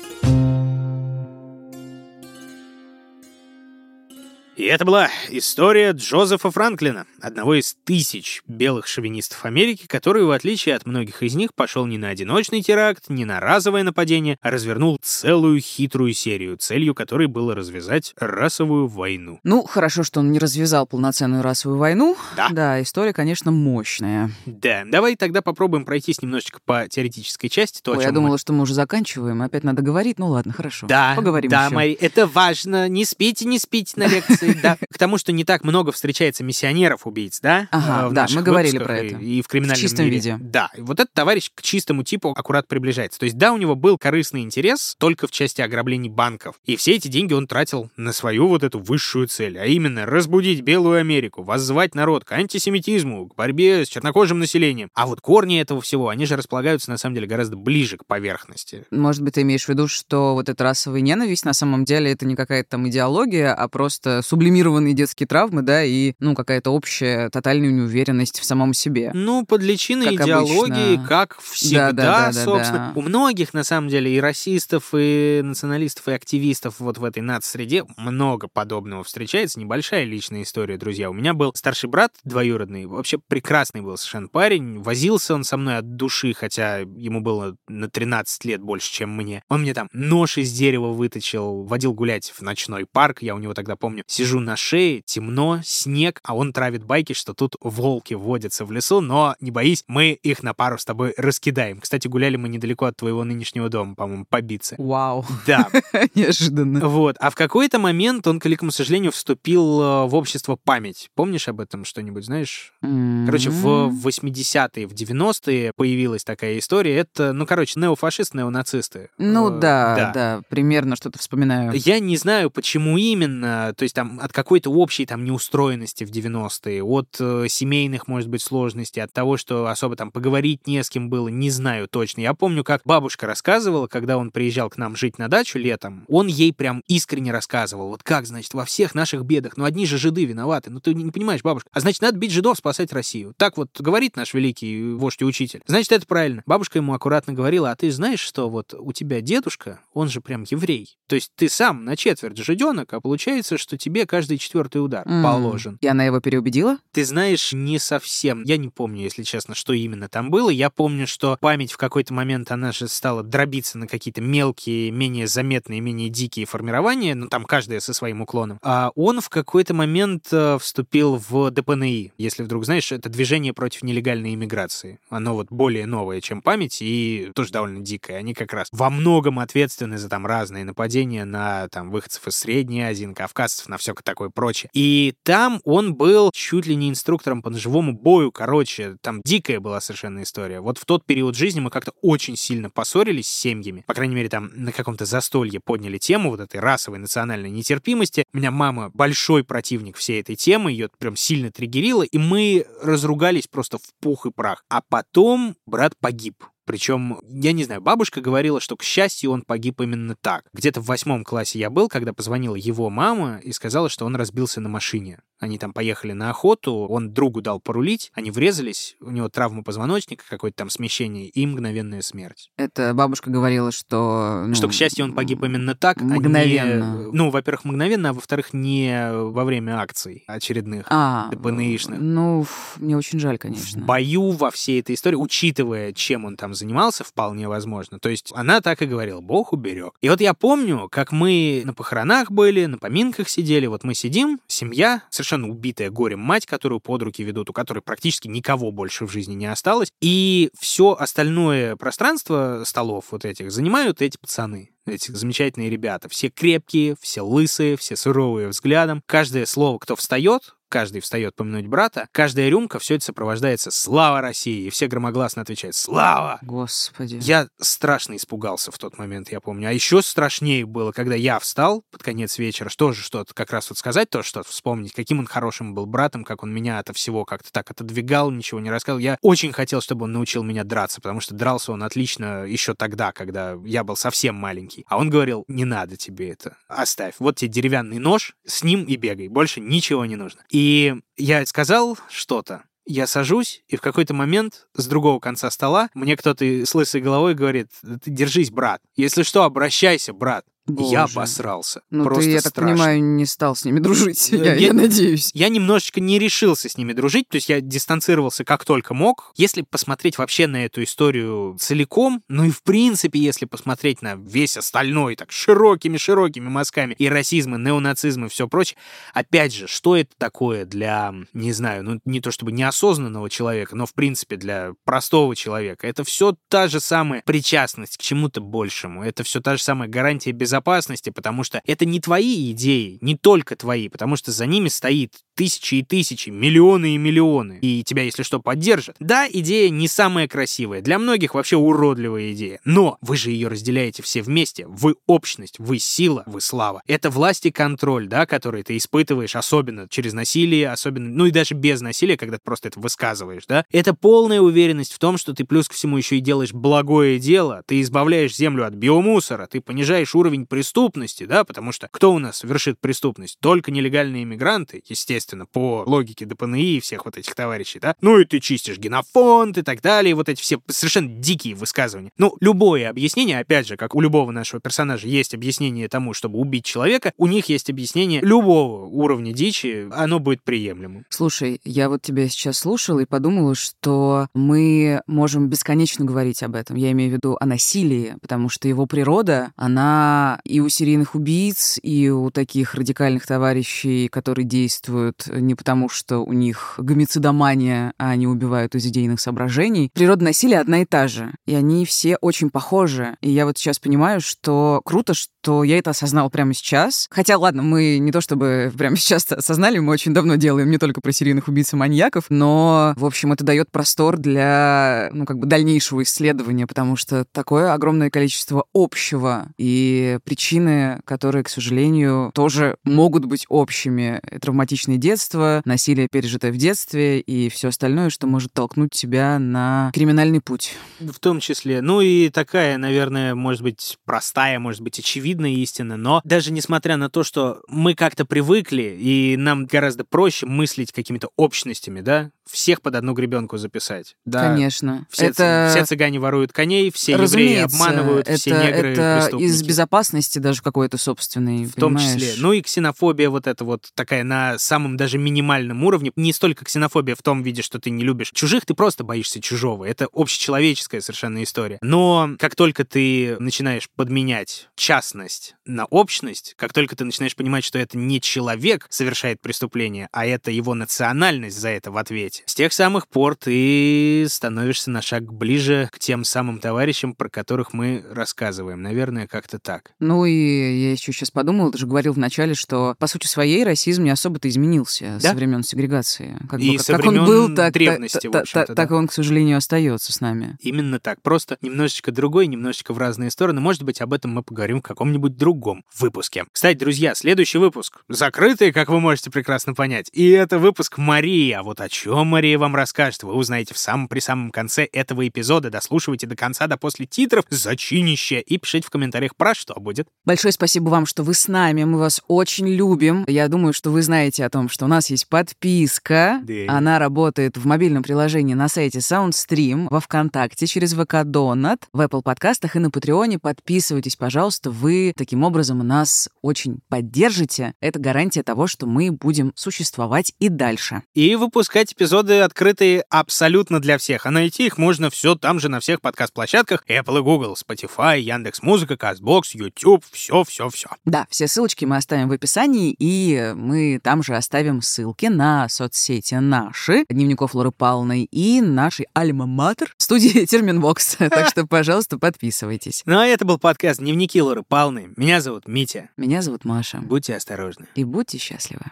[4.62, 10.76] И это была история Джозефа Франклина, одного из тысяч белых шовинистов Америки, который, в отличие
[10.76, 15.00] от многих из них, пошел не на одиночный теракт, не на разовое нападение, а развернул
[15.02, 19.40] целую хитрую серию, целью которой было развязать расовую войну.
[19.42, 22.16] Ну, хорошо, что он не развязал полноценную расовую войну.
[22.38, 22.50] Да.
[22.52, 24.30] Да, история, конечно, мощная.
[24.46, 27.82] Да, давай тогда попробуем пройтись немножечко по теоретической части.
[27.82, 29.42] То, о Ой, чем я мы- думала, что мы уже заканчиваем.
[29.42, 30.20] Опять надо говорить.
[30.20, 30.86] Ну ладно, хорошо.
[30.86, 31.74] Да, Поговорим да, еще.
[31.74, 32.88] Мари, это важно.
[32.90, 34.78] Не спите, не спите на лекции, да.
[34.92, 37.68] К тому, что не так много встречается миссионеров-убийц, да?
[37.72, 39.18] Ага, э, да, мы говорили про это.
[39.18, 40.16] И в криминальном В чистом мире.
[40.16, 40.38] виде.
[40.40, 43.20] Да, вот этот товарищ к чистому типу аккурат приближается.
[43.20, 46.56] То есть, да, у него был корыстный интерес только в части ограблений банков.
[46.66, 50.62] И все эти деньги он тратил на свою вот эту высшую цель, а именно разбудить
[50.62, 54.90] Белую Америку, воззвать народ к антисемитизму, к борьбе с чернокожим населением.
[54.94, 58.86] А вот корни этого всего, они же располагаются, на самом деле, гораздо ближе к поверхности.
[58.92, 62.26] Может быть, ты имеешь в виду, что вот эта расовая ненависть на самом деле это
[62.26, 67.70] не какая-то там идеология, а просто сублимированные детские травмы, да, и, ну, какая-то общая тотальная
[67.70, 69.12] неуверенность в самом себе.
[69.14, 71.08] Ну, под личиной Как идеологии, обычно.
[71.10, 72.46] как всегда, Да-да-да-да-да.
[72.46, 72.94] собственно.
[72.96, 77.84] У многих, на самом деле, и расистов, и националистов, и активистов вот в этой нацсреде
[77.98, 79.60] много подобного встречается.
[79.60, 81.10] Небольшая личная история, друзья.
[81.10, 84.80] У меня был старший брат двоюродный, вообще прекрасный был совершенно парень.
[84.80, 89.44] Возился он со мной от души, хотя ему было на 13 лет больше, чем мне.
[89.50, 93.22] Он мне там нож из дерева выточил, водил гулять в ночной парк.
[93.22, 97.34] Я у него тогда помню, сижу на шее, темно, снег, а он травит байки, что
[97.34, 101.80] тут волки водятся в лесу, но не боись, мы их на пару с тобой раскидаем.
[101.80, 104.76] Кстати, гуляли мы недалеко от твоего нынешнего дома, по-моему, побиться.
[104.78, 105.68] Вау, Да,
[106.16, 106.88] неожиданно.
[106.88, 107.16] вот.
[107.20, 111.10] А в какой-то момент он, к великому сожалению, вступил э, в общество память.
[111.16, 112.74] Помнишь об этом что-нибудь, знаешь?
[112.82, 114.00] Короче, в М.
[114.00, 116.96] 80-е, в 90-е появилась такая история.
[116.98, 119.10] Это, ну, короче, неофашисты, неонацисты.
[119.18, 121.72] Ну Э, да, да, примерно что-то вспоминаю.
[121.74, 126.84] Я не знаю, почему именно, то есть там от какой-то общей там неустроенности в 90-е,
[126.84, 131.10] от э, семейных, может быть, сложностей, от того, что особо там поговорить не с кем
[131.10, 132.22] было, не знаю точно.
[132.22, 136.28] Я помню, как бабушка рассказывала, когда он приезжал к нам жить на дачу летом, он
[136.28, 140.26] ей прям искренне рассказывал, вот как, значит, во всех наших бедах, ну одни же жиды
[140.26, 143.34] виноваты, ну ты не, понимаешь, бабушка, а значит, надо бить жидов, спасать Россию.
[143.38, 145.62] Так вот говорит наш великий вождь и учитель.
[145.66, 146.44] Значит, это правильно.
[146.46, 150.46] Бабушка ему аккуратно говорила, а ты знаешь, что вот у тебя дедушка, он же прям
[150.50, 150.98] еврей.
[151.08, 155.24] То есть ты сам на четверть жиденок, а получается, что тебе каждый четвертый удар М.
[155.24, 155.78] положен.
[155.82, 156.78] И она его переубедила?
[156.92, 158.44] Ты знаешь, не совсем.
[158.44, 160.50] Я не помню, если честно, что именно там было.
[160.50, 165.28] Я помню, что память в какой-то момент, она же стала дробиться на какие-то мелкие, менее
[165.28, 168.60] заметные, менее дикие формирования, ну там каждая со своим уклоном.
[168.62, 172.14] А он в какой-то момент э, вступил в ДПНИ.
[172.18, 175.00] Если вдруг знаешь, это движение против нелегальной иммиграции.
[175.10, 178.18] Оно вот более новое, чем память, и тоже довольно дикое.
[178.18, 182.82] Они как раз во многом ответственны за там разные нападения на там выходцев из Средней
[182.82, 184.70] Азии, на кавказцев, на все такое прочее.
[184.74, 189.82] И там он был чуть ли не инструктором по ножевому бою, короче, там дикая была
[189.82, 190.62] совершенно история.
[190.62, 193.84] Вот в тот период жизни мы как-то очень сильно поссорились с семьями.
[193.88, 198.26] По крайней мере, там на каком-то застолье подняли тему вот этой расовой национальной нетерпимости.
[198.34, 203.48] У меня мама большой противник всей этой темы, ее прям сильно триггерила, и мы разругались
[203.48, 204.64] просто в пух и прах.
[204.70, 206.44] А потом брат погиб.
[206.72, 210.46] Причем, я не знаю, бабушка говорила, что, к счастью, он погиб именно так.
[210.54, 214.62] Где-то в восьмом классе я был, когда позвонила его мама и сказала, что он разбился
[214.62, 215.20] на машине.
[215.42, 220.24] Они там поехали на охоту, он другу дал порулить, они врезались, у него травма позвоночника,
[220.30, 222.52] какое-то там смещение и мгновенная смерть.
[222.58, 224.46] Это бабушка говорила, что...
[224.48, 226.00] Ну, что, к счастью, он погиб именно так.
[226.00, 226.94] Мгновенно.
[226.94, 230.86] А не, ну, во-первых, мгновенно, а во-вторых, не во время акций очередных.
[230.90, 232.00] А, ДПНИшных.
[232.00, 232.46] Ну,
[232.78, 233.82] мне очень жаль, конечно.
[233.82, 238.00] В бою во всей этой истории, учитывая, чем он там занимался, вполне возможно.
[238.00, 239.94] То есть она так и говорила, бог уберег.
[240.02, 244.40] И вот я помню, как мы на похоронах были, на поминках сидели, вот мы сидим,
[244.48, 249.12] семья, совершенно убитая горем мать, которую под руки ведут, у которой практически никого больше в
[249.12, 249.92] жизни не осталось.
[250.02, 256.10] И все остальное пространство столов вот этих занимают эти пацаны эти замечательные ребята.
[256.10, 259.04] Все крепкие, все лысые, все суровые взглядом.
[259.06, 264.66] Каждое слово, кто встает, каждый встает помянуть брата, каждая рюмка, все это сопровождается «Слава России!»
[264.66, 267.20] И все громогласно отвечают «Слава!» Господи.
[267.22, 269.68] Я страшно испугался в тот момент, я помню.
[269.68, 273.70] А еще страшнее было, когда я встал под конец вечера, что же что-то как раз
[273.70, 277.26] вот сказать, то что-то вспомнить, каким он хорошим был братом, как он меня от всего
[277.26, 279.00] как-то так отодвигал, ничего не рассказал.
[279.00, 283.12] Я очень хотел, чтобы он научил меня драться, потому что дрался он отлично еще тогда,
[283.12, 284.86] когда я был совсем маленький.
[284.88, 287.16] А он говорил, не надо тебе это, оставь.
[287.20, 290.42] Вот тебе деревянный нож, с ним и бегай, больше ничего не нужно.
[290.50, 295.90] И и я сказал что-то, я сажусь, и в какой-то момент с другого конца стола
[295.96, 298.80] мне кто-то с лысой головой говорит, ты держись, брат.
[298.96, 300.46] Если что, обращайся, брат.
[300.76, 300.92] Боже.
[300.92, 301.82] Я обосрался.
[301.90, 302.62] Ну, Просто ты, я страшно.
[302.62, 305.32] так понимаю, не стал с ними дружить, я, я, я надеюсь.
[305.34, 309.32] Я немножечко не решился с ними дружить, то есть я дистанцировался как только мог.
[309.36, 314.58] Если посмотреть вообще на эту историю целиком, ну и в принципе, если посмотреть на весь
[314.58, 318.78] остальной, так широкими-широкими мазками, и расизм, и неонацизм, и все прочее,
[319.14, 323.86] опять же, что это такое для, не знаю, ну не то чтобы неосознанного человека, но
[323.86, 325.88] в принципе для простого человека?
[325.88, 330.32] Это все та же самая причастность к чему-то большему, это все та же самая гарантия
[330.32, 334.70] без безопасности, потому что это не твои идеи, не только твои, потому что за ними
[334.70, 338.96] стоит тысячи и тысячи, миллионы и миллионы, и тебя, если что, поддержат.
[339.00, 344.04] Да, идея не самая красивая, для многих вообще уродливая идея, но вы же ее разделяете
[344.04, 346.84] все вместе, вы общность, вы сила, вы слава.
[346.86, 351.56] Это власть и контроль, да, который ты испытываешь, особенно через насилие, особенно, ну и даже
[351.56, 353.66] без насилия, когда ты просто это высказываешь, да.
[353.72, 357.64] Это полная уверенность в том, что ты плюс ко всему еще и делаешь благое дело,
[357.66, 362.44] ты избавляешь землю от биомусора, ты понижаешь уровень преступности, да, потому что кто у нас
[362.44, 363.38] вершит преступность?
[363.40, 368.26] Только нелегальные иммигранты, естественно, по логике ДПНИ и всех вот этих товарищей, да, ну и
[368.26, 372.12] ты чистишь генофонд и так далее, вот эти все совершенно дикие высказывания.
[372.18, 376.66] Ну, любое объяснение, опять же, как у любого нашего персонажа есть объяснение тому, чтобы убить
[376.66, 381.06] человека, у них есть объяснение любого уровня дичи, оно будет приемлемым.
[381.10, 386.76] Слушай, я вот тебя сейчас слушала и подумала, что мы можем бесконечно говорить об этом.
[386.76, 391.80] Я имею в виду о насилии, потому что его природа, она и у серийных убийц,
[391.82, 398.28] и у таких радикальных товарищей, которые действуют не потому, что у них гомицидомания, а они
[398.28, 399.90] убивают из идейных соображений.
[399.94, 401.34] Природа насилия одна и та же.
[401.46, 403.16] И они все очень похожи.
[403.22, 407.08] И я вот сейчас понимаю, что круто, что я это осознал прямо сейчас.
[407.10, 411.02] Хотя, ладно, мы не то чтобы прямо сейчас осознали, мы очень давно делаем не только
[411.02, 415.48] про серийных убийц и маньяков, но, в общем, это дает простор для, ну, как бы
[415.48, 423.26] дальнейшего исследования, потому что такое огромное количество общего и причины, которые, к сожалению, тоже могут
[423.26, 424.22] быть общими.
[424.42, 430.42] Травматичные детство, насилие, пережитое в детстве и все остальное, что может толкнуть тебя на криминальный
[430.42, 430.76] путь.
[431.00, 431.82] В том числе.
[431.82, 437.10] Ну и такая, наверное, может быть, простая, может быть, очевидная истина, но даже несмотря на
[437.10, 442.96] то, что мы как-то привыкли, и нам гораздо проще мыслить какими-то общностями, да, всех под
[442.96, 444.16] одну гребенку записать.
[444.26, 445.08] Да, Конечно.
[445.10, 445.70] Все, это...
[445.72, 450.98] все цыгане воруют коней, все евреи обманывают, это, все негры это из безопасности даже какой-то
[450.98, 452.34] собственной, В том числе.
[452.38, 456.12] Ну и ксенофобия вот эта вот такая на самом даже минимальном уровне.
[456.16, 459.86] Не столько ксенофобия в том виде, что ты не любишь чужих, ты просто боишься чужого.
[459.86, 461.78] Это общечеловеческая совершенно история.
[461.82, 467.80] Но как только ты начинаешь подменять частность на общность, как только ты начинаешь понимать, что
[467.80, 472.74] это не человек совершает преступление, а это его национальность за это в ответе, с тех
[472.74, 478.82] самых пор ты становишься на шаг ближе к тем самым товарищам, про которых мы рассказываем.
[478.82, 479.94] Наверное, как-то так.
[480.02, 484.04] Ну и я еще сейчас подумал, ты же говорил вначале, что по сути своей расизм
[484.04, 485.30] не особо-то изменился да?
[485.30, 486.40] со времен сегрегации.
[486.50, 488.74] Как и бы, как, со как он был, так, древности, так, так, да.
[488.74, 490.58] так он, к сожалению, остается с нами.
[490.60, 491.22] Именно так.
[491.22, 493.62] Просто немножечко другой, немножечко в разные стороны.
[493.62, 496.46] Может быть, об этом мы поговорим в каком-нибудь другом выпуске.
[496.52, 500.10] Кстати, друзья, следующий выпуск закрытый, как вы можете прекрасно понять.
[500.14, 501.52] И это выпуск Марии.
[501.52, 505.28] А вот о чем Мария вам расскажет, вы узнаете в самом при самом конце этого
[505.28, 505.70] эпизода.
[505.70, 509.91] Дослушивайте до конца, до после титров, зачинище, и пишите в комментариях, про что будет.
[510.26, 511.84] Большое спасибо вам, что вы с нами.
[511.84, 513.26] Мы вас очень любим.
[513.28, 516.42] Я думаю, что вы знаете о том, что у нас есть подписка.
[516.44, 516.54] Да.
[516.68, 522.22] Она работает в мобильном приложении на сайте SoundStream, во ВКонтакте через ВК Донат, в Apple
[522.22, 523.40] подкастах и на Патреоне.
[523.40, 524.72] Подписывайтесь, пожалуйста.
[524.72, 527.74] Вы таким образом нас очень поддержите.
[527.82, 531.04] Это гарантия того, что мы будем существовать и дальше.
[531.14, 534.26] И выпускать эпизоды открытые абсолютно для всех.
[534.26, 538.62] А найти их можно все там же на всех подкаст-площадках Apple и Google, Spotify, Яндекс
[538.62, 539.81] Музыка, Castbox, YouTube,
[540.12, 540.90] все-все-все.
[541.06, 546.36] Да, все ссылочки мы оставим в описании, и мы там же оставим ссылки на соцсети
[546.36, 551.18] наши, Дневников Лоры Павловны, и нашей Альма-Матер, студии Терминвокс.
[551.32, 553.04] Так что, пожалуйста, подписывайтесь.
[553.06, 555.12] Ну а это был подкаст «Дневники Лоры Павловны».
[555.16, 556.10] Меня зовут Митя.
[556.18, 557.00] Меня зовут Маша.
[557.00, 557.88] Будьте осторожны.
[557.96, 558.84] И будьте счастливы.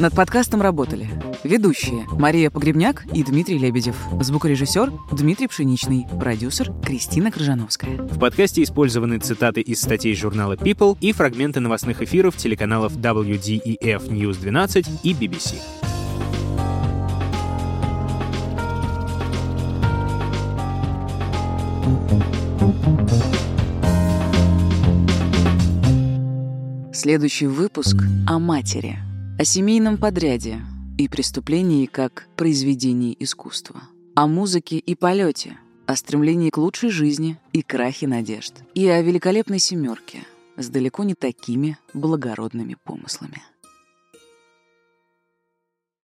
[0.00, 1.10] Над подкастом работали
[1.44, 7.96] ведущие Мария Погребняк и Дмитрий Лебедев, звукорежиссер Дмитрий Пшеничный, продюсер Кристина Крыжановская.
[7.96, 14.40] В подкасте использованы цитаты из статей журнала People и фрагменты новостных эфиров телеканалов WDEF News
[14.40, 15.56] 12 и BBC.
[26.92, 27.96] Следующий выпуск
[28.26, 28.98] о матери–
[29.38, 30.60] о семейном подряде
[31.00, 37.62] и преступлении как произведении искусства, о музыке и полете, о стремлении к лучшей жизни и
[37.62, 40.26] крахе надежд, и о великолепной семерке
[40.58, 43.42] с далеко не такими благородными помыслами.